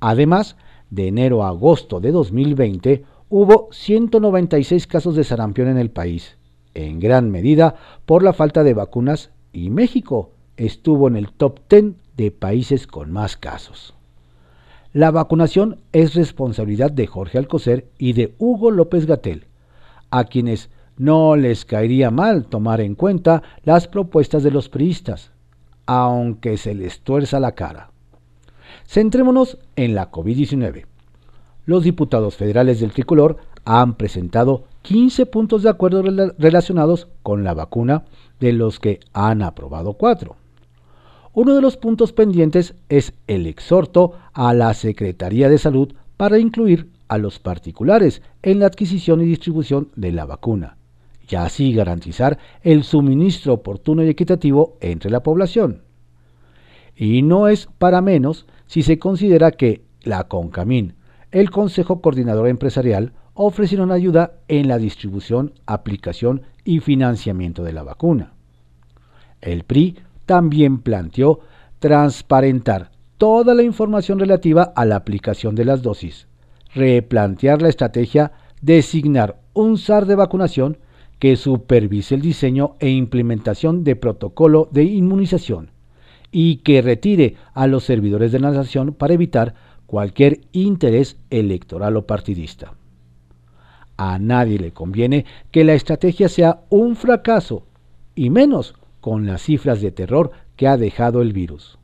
Además, 0.00 0.56
de 0.90 1.08
enero 1.08 1.44
a 1.44 1.48
agosto 1.48 2.00
de 2.00 2.12
2020 2.12 3.04
hubo 3.30 3.68
196 3.72 4.86
casos 4.86 5.16
de 5.16 5.24
sarampión 5.24 5.68
en 5.68 5.78
el 5.78 5.90
país, 5.90 6.36
en 6.74 7.00
gran 7.00 7.30
medida 7.30 7.76
por 8.04 8.22
la 8.22 8.32
falta 8.32 8.64
de 8.64 8.74
vacunas 8.74 9.30
y 9.52 9.70
México 9.70 10.32
estuvo 10.56 11.08
en 11.08 11.16
el 11.16 11.32
top 11.32 11.60
10 11.68 11.94
de 12.16 12.30
países 12.30 12.86
con 12.86 13.10
más 13.10 13.36
casos. 13.36 13.94
La 14.92 15.10
vacunación 15.10 15.80
es 15.92 16.14
responsabilidad 16.14 16.92
de 16.92 17.06
Jorge 17.06 17.38
Alcocer 17.38 17.88
y 17.98 18.12
de 18.12 18.34
Hugo 18.38 18.70
López 18.70 19.06
Gatel, 19.06 19.46
a 20.16 20.24
quienes 20.26 20.70
no 20.96 21.34
les 21.34 21.64
caería 21.64 22.12
mal 22.12 22.46
tomar 22.46 22.80
en 22.80 22.94
cuenta 22.94 23.42
las 23.64 23.88
propuestas 23.88 24.44
de 24.44 24.52
los 24.52 24.68
priistas, 24.68 25.32
aunque 25.86 26.56
se 26.56 26.72
les 26.72 27.00
tuerza 27.00 27.40
la 27.40 27.52
cara. 27.56 27.90
Centrémonos 28.86 29.58
en 29.74 29.96
la 29.96 30.12
COVID-19. 30.12 30.86
Los 31.66 31.82
diputados 31.82 32.36
federales 32.36 32.78
del 32.78 32.92
tricolor 32.92 33.38
han 33.64 33.94
presentado 33.94 34.66
15 34.82 35.26
puntos 35.26 35.64
de 35.64 35.70
acuerdo 35.70 36.02
relacionados 36.38 37.08
con 37.24 37.42
la 37.42 37.54
vacuna, 37.54 38.04
de 38.38 38.52
los 38.52 38.78
que 38.78 39.00
han 39.14 39.42
aprobado 39.42 39.94
4. 39.94 40.36
Uno 41.32 41.54
de 41.56 41.60
los 41.60 41.76
puntos 41.76 42.12
pendientes 42.12 42.74
es 42.88 43.14
el 43.26 43.48
exhorto 43.48 44.12
a 44.32 44.54
la 44.54 44.74
Secretaría 44.74 45.48
de 45.48 45.58
Salud 45.58 45.92
para 46.16 46.38
incluir 46.38 46.93
a 47.08 47.18
los 47.18 47.38
particulares 47.38 48.22
en 48.42 48.60
la 48.60 48.66
adquisición 48.66 49.20
y 49.20 49.24
distribución 49.24 49.90
de 49.96 50.12
la 50.12 50.24
vacuna, 50.24 50.76
y 51.28 51.34
así 51.36 51.72
garantizar 51.72 52.38
el 52.62 52.84
suministro 52.84 53.54
oportuno 53.54 54.02
y 54.02 54.08
equitativo 54.08 54.76
entre 54.80 55.10
la 55.10 55.22
población. 55.22 55.82
Y 56.96 57.22
no 57.22 57.48
es 57.48 57.68
para 57.78 58.00
menos 58.00 58.46
si 58.66 58.82
se 58.82 58.98
considera 58.98 59.52
que 59.52 59.82
la 60.02 60.24
CONCAMIN, 60.24 60.94
el 61.30 61.50
Consejo 61.50 62.00
Coordinador 62.00 62.48
Empresarial, 62.48 63.12
ofrecieron 63.34 63.90
ayuda 63.90 64.34
en 64.48 64.68
la 64.68 64.78
distribución, 64.78 65.54
aplicación 65.66 66.42
y 66.64 66.80
financiamiento 66.80 67.64
de 67.64 67.72
la 67.72 67.82
vacuna. 67.82 68.32
El 69.40 69.64
PRI 69.64 69.96
también 70.24 70.78
planteó 70.78 71.40
transparentar 71.80 72.92
toda 73.18 73.54
la 73.54 73.62
información 73.62 74.18
relativa 74.18 74.72
a 74.74 74.84
la 74.84 74.96
aplicación 74.96 75.54
de 75.54 75.64
las 75.64 75.82
dosis, 75.82 76.28
replantear 76.74 77.62
la 77.62 77.68
estrategia, 77.68 78.32
designar 78.60 79.40
un 79.52 79.78
SAR 79.78 80.06
de 80.06 80.16
vacunación 80.16 80.78
que 81.18 81.36
supervise 81.36 82.14
el 82.14 82.20
diseño 82.20 82.74
e 82.80 82.90
implementación 82.90 83.84
de 83.84 83.96
protocolo 83.96 84.68
de 84.72 84.84
inmunización 84.84 85.70
y 86.30 86.56
que 86.56 86.82
retire 86.82 87.36
a 87.54 87.66
los 87.66 87.84
servidores 87.84 88.32
de 88.32 88.40
la 88.40 88.50
nación 88.50 88.92
para 88.92 89.14
evitar 89.14 89.54
cualquier 89.86 90.40
interés 90.52 91.16
electoral 91.30 91.96
o 91.96 92.06
partidista. 92.06 92.74
A 93.96 94.18
nadie 94.18 94.58
le 94.58 94.72
conviene 94.72 95.24
que 95.52 95.62
la 95.62 95.74
estrategia 95.74 96.28
sea 96.28 96.62
un 96.68 96.96
fracaso, 96.96 97.66
y 98.16 98.30
menos 98.30 98.74
con 99.00 99.26
las 99.26 99.42
cifras 99.42 99.80
de 99.80 99.92
terror 99.92 100.32
que 100.56 100.66
ha 100.66 100.76
dejado 100.76 101.22
el 101.22 101.32
virus. 101.32 101.78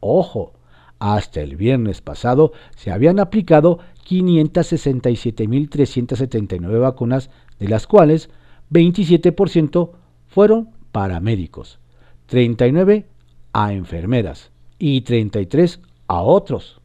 Ojo, 0.00 0.52
hasta 0.98 1.40
el 1.40 1.56
viernes 1.56 2.00
pasado 2.00 2.52
se 2.76 2.90
habían 2.90 3.18
aplicado 3.18 3.78
567.379 4.06 6.80
vacunas, 6.80 7.30
de 7.58 7.68
las 7.68 7.86
cuales 7.86 8.30
27% 8.70 9.90
fueron 10.26 10.70
para 10.92 11.20
médicos, 11.20 11.78
39 12.26 13.06
a 13.52 13.72
enfermeras 13.72 14.50
y 14.78 15.00
33 15.02 15.80
a 16.08 16.22
otros. 16.22 16.80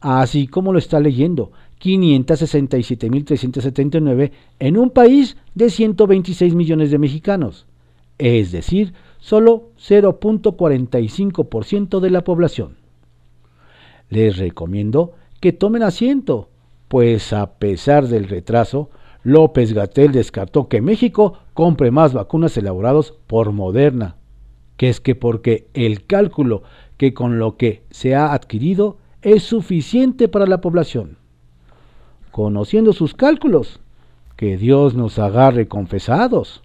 Así 0.00 0.46
como 0.46 0.72
lo 0.72 0.78
está 0.78 1.00
leyendo, 1.00 1.50
567.379 1.80 4.30
en 4.58 4.76
un 4.76 4.90
país 4.90 5.38
de 5.54 5.70
126 5.70 6.54
millones 6.54 6.90
de 6.90 6.98
mexicanos 6.98 7.66
es 8.18 8.52
decir, 8.52 8.92
solo 9.20 9.70
0.45% 9.78 12.00
de 12.00 12.10
la 12.10 12.24
población. 12.24 12.76
Les 14.10 14.36
recomiendo 14.36 15.14
que 15.40 15.52
tomen 15.52 15.82
asiento, 15.82 16.48
pues 16.88 17.32
a 17.32 17.58
pesar 17.58 18.08
del 18.08 18.28
retraso, 18.28 18.90
López 19.22 19.72
Gatel 19.72 20.12
descartó 20.12 20.68
que 20.68 20.80
México 20.80 21.38
compre 21.54 21.90
más 21.90 22.12
vacunas 22.12 22.56
elaboradas 22.56 23.12
por 23.26 23.52
Moderna, 23.52 24.16
que 24.76 24.88
es 24.88 25.00
que 25.00 25.14
porque 25.14 25.68
el 25.74 26.06
cálculo 26.06 26.62
que 26.96 27.14
con 27.14 27.38
lo 27.38 27.56
que 27.56 27.82
se 27.90 28.14
ha 28.14 28.32
adquirido 28.32 28.98
es 29.22 29.42
suficiente 29.42 30.28
para 30.28 30.46
la 30.46 30.60
población. 30.60 31.18
Conociendo 32.30 32.92
sus 32.92 33.14
cálculos, 33.14 33.80
que 34.36 34.56
Dios 34.56 34.94
nos 34.94 35.18
agarre 35.18 35.66
confesados. 35.66 36.62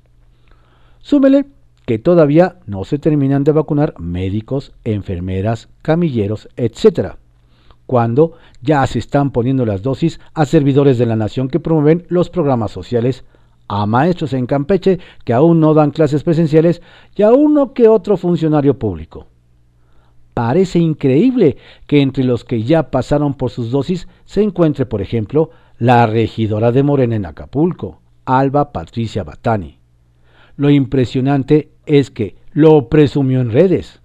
Súmele 0.99 1.45
que 1.85 1.97
todavía 1.97 2.59
no 2.67 2.85
se 2.85 2.99
terminan 2.99 3.43
de 3.43 3.51
vacunar 3.51 3.95
médicos, 3.99 4.73
enfermeras, 4.83 5.69
camilleros, 5.81 6.47
etc., 6.55 7.15
cuando 7.85 8.33
ya 8.61 8.85
se 8.87 8.99
están 8.99 9.31
poniendo 9.31 9.65
las 9.65 9.81
dosis 9.81 10.19
a 10.33 10.45
servidores 10.45 10.97
de 10.97 11.05
la 11.05 11.15
nación 11.15 11.49
que 11.49 11.59
promueven 11.59 12.05
los 12.09 12.29
programas 12.29 12.71
sociales, 12.71 13.25
a 13.67 13.85
maestros 13.85 14.33
en 14.33 14.45
Campeche 14.45 14.99
que 15.23 15.33
aún 15.33 15.59
no 15.59 15.73
dan 15.73 15.91
clases 15.91 16.23
presenciales 16.23 16.81
y 17.15 17.23
a 17.23 17.31
uno 17.31 17.73
que 17.73 17.87
otro 17.87 18.17
funcionario 18.17 18.77
público. 18.77 19.27
Parece 20.33 20.79
increíble 20.79 21.57
que 21.85 22.01
entre 22.01 22.23
los 22.23 22.43
que 22.43 22.63
ya 22.63 22.89
pasaron 22.89 23.35
por 23.35 23.51
sus 23.51 23.71
dosis 23.71 24.07
se 24.25 24.41
encuentre, 24.41 24.85
por 24.85 25.01
ejemplo, 25.01 25.51
la 25.77 26.07
regidora 26.07 26.71
de 26.71 26.83
Morena 26.83 27.15
en 27.15 27.25
Acapulco, 27.25 28.01
Alba 28.25 28.71
Patricia 28.71 29.23
Batani. 29.23 29.77
Lo 30.55 30.69
impresionante 30.69 31.71
es 31.85 32.09
que 32.09 32.35
lo 32.51 32.89
presumió 32.89 33.41
en 33.41 33.51
redes, 33.51 34.01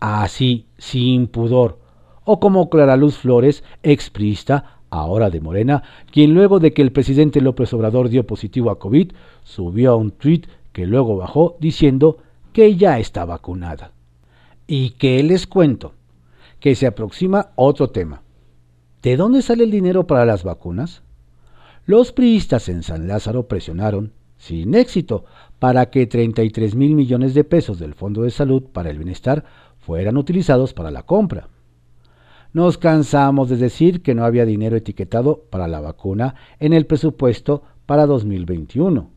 así, 0.00 0.66
sin 0.78 1.26
pudor, 1.26 1.78
o 2.26 2.38
como 2.40 2.68
Clara 2.68 2.96
Luz 2.96 3.16
Flores, 3.16 3.64
exprista, 3.82 4.80
ahora 4.90 5.30
de 5.30 5.40
Morena, 5.40 5.82
quien 6.10 6.34
luego 6.34 6.58
de 6.58 6.74
que 6.74 6.82
el 6.82 6.92
presidente 6.92 7.40
López 7.40 7.72
Obrador 7.72 8.08
dio 8.08 8.26
positivo 8.26 8.70
a 8.70 8.78
COVID, 8.78 9.12
subió 9.44 9.92
a 9.92 9.96
un 9.96 10.10
tuit 10.10 10.46
que 10.72 10.86
luego 10.86 11.16
bajó 11.16 11.56
diciendo 11.60 12.18
que 12.52 12.76
ya 12.76 12.98
está 12.98 13.24
vacunada. 13.24 13.92
Y 14.66 14.90
que 14.90 15.22
les 15.22 15.46
cuento 15.46 15.94
que 16.58 16.74
se 16.74 16.86
aproxima 16.86 17.50
otro 17.54 17.90
tema. 17.90 18.22
¿De 19.02 19.16
dónde 19.16 19.40
sale 19.40 19.64
el 19.64 19.70
dinero 19.70 20.06
para 20.08 20.24
las 20.24 20.42
vacunas? 20.42 21.02
Los 21.84 22.10
priistas 22.10 22.68
en 22.68 22.82
San 22.82 23.06
Lázaro 23.06 23.46
presionaron, 23.46 24.12
sin 24.36 24.74
éxito, 24.74 25.24
para 25.60 25.90
que 25.90 26.08
33 26.08 26.74
mil 26.74 26.96
millones 26.96 27.34
de 27.34 27.44
pesos 27.44 27.78
del 27.78 27.94
Fondo 27.94 28.22
de 28.22 28.32
Salud 28.32 28.64
para 28.64 28.90
el 28.90 28.98
Bienestar 28.98 29.44
fueran 29.78 30.16
utilizados 30.16 30.74
para 30.74 30.90
la 30.90 31.04
compra. 31.04 31.48
Nos 32.56 32.78
cansamos 32.78 33.50
de 33.50 33.58
decir 33.58 34.00
que 34.00 34.14
no 34.14 34.24
había 34.24 34.46
dinero 34.46 34.76
etiquetado 34.76 35.44
para 35.50 35.68
la 35.68 35.82
vacuna 35.82 36.36
en 36.58 36.72
el 36.72 36.86
presupuesto 36.86 37.62
para 37.84 38.06
2021. 38.06 39.10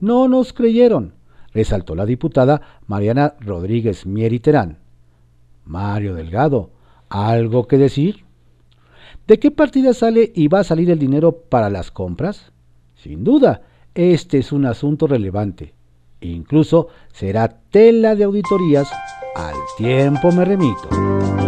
No 0.00 0.28
nos 0.28 0.52
creyeron, 0.52 1.14
resaltó 1.54 1.94
la 1.94 2.04
diputada 2.04 2.60
Mariana 2.86 3.32
Rodríguez 3.40 4.04
Mieriterán. 4.04 4.76
Mario 5.64 6.14
Delgado, 6.14 6.68
¿algo 7.08 7.66
que 7.66 7.78
decir? 7.78 8.26
¿De 9.26 9.38
qué 9.38 9.50
partida 9.50 9.94
sale 9.94 10.30
y 10.34 10.48
va 10.48 10.60
a 10.60 10.64
salir 10.64 10.90
el 10.90 10.98
dinero 10.98 11.32
para 11.32 11.70
las 11.70 11.90
compras? 11.90 12.52
Sin 12.94 13.24
duda, 13.24 13.62
este 13.94 14.36
es 14.36 14.52
un 14.52 14.66
asunto 14.66 15.06
relevante. 15.06 15.72
Incluso 16.20 16.88
será 17.10 17.48
tela 17.48 18.14
de 18.16 18.24
auditorías. 18.24 18.92
Al 19.34 19.56
tiempo 19.78 20.30
me 20.30 20.44
remito. 20.44 21.41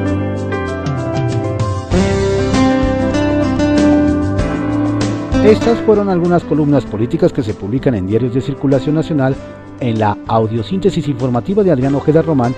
Estas 5.44 5.78
fueron 5.80 6.08
algunas 6.08 6.42
columnas 6.42 6.86
políticas 6.86 7.30
que 7.30 7.42
se 7.42 7.52
publican 7.52 7.94
en 7.94 8.06
diarios 8.06 8.32
de 8.32 8.40
circulación 8.40 8.94
nacional 8.94 9.36
en 9.78 9.98
la 9.98 10.16
audiosíntesis 10.26 11.06
informativa 11.06 11.62
de 11.62 11.70
Adrián 11.70 11.94
Ojeda 11.94 12.22
Román 12.22 12.54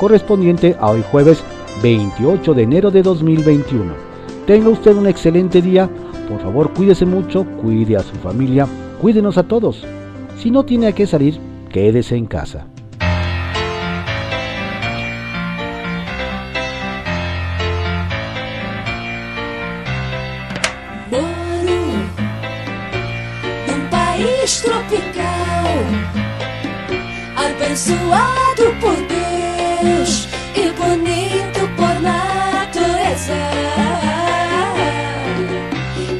correspondiente 0.00 0.74
a 0.80 0.90
hoy 0.90 1.04
jueves 1.12 1.44
28 1.80 2.54
de 2.54 2.62
enero 2.64 2.90
de 2.90 3.02
2021. 3.02 3.92
Tenga 4.48 4.68
usted 4.68 4.96
un 4.96 5.06
excelente 5.06 5.62
día, 5.62 5.88
por 6.28 6.40
favor 6.40 6.72
cuídese 6.74 7.06
mucho, 7.06 7.46
cuide 7.62 7.96
a 7.96 8.00
su 8.00 8.16
familia, 8.16 8.66
cuídenos 9.00 9.38
a 9.38 9.44
todos. 9.44 9.86
Si 10.36 10.50
no 10.50 10.64
tiene 10.64 10.88
a 10.88 10.92
qué 10.92 11.06
salir, 11.06 11.38
quédese 11.70 12.16
en 12.16 12.26
casa. 12.26 12.66
Tropical, 24.94 25.66
abençoado 27.36 28.74
por 28.80 28.96
Deus 29.06 30.28
e 30.54 30.70
bonito 30.70 31.68
por 31.76 32.00
natureza. 32.00 33.32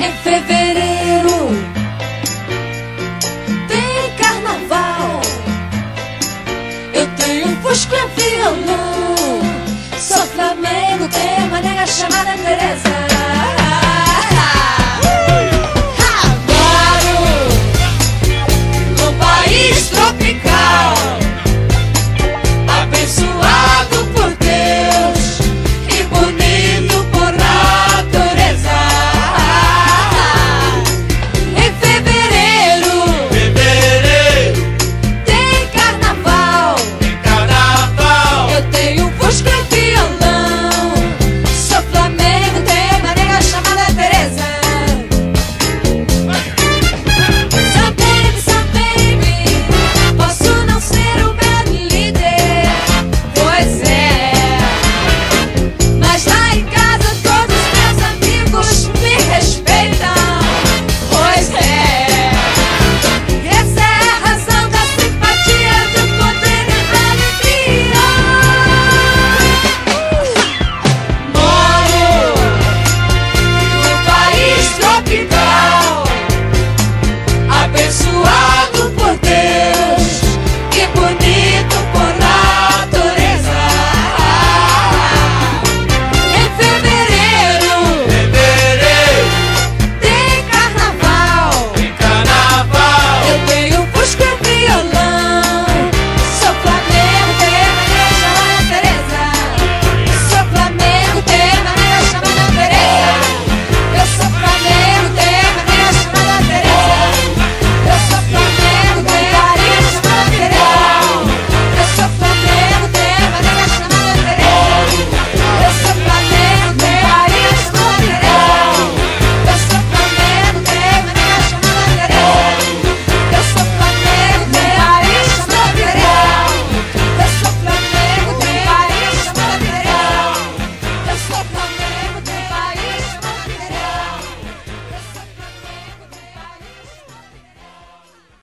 Em 0.01 0.13
fevereiro 0.23 1.49
tem 3.69 4.17
carnaval. 4.17 5.21
Eu 6.93 7.07
tenho 7.17 7.49
um 7.49 7.57
fusco 7.63 7.95
e 7.95 8.21
violão. 8.21 9.15
Sou 9.99 10.27
Flamengo, 10.27 11.09
tenho 11.09 11.47
uma 11.47 11.61
nega 11.61 11.87
chamada 11.87 12.33
Teresa. 12.37 13.14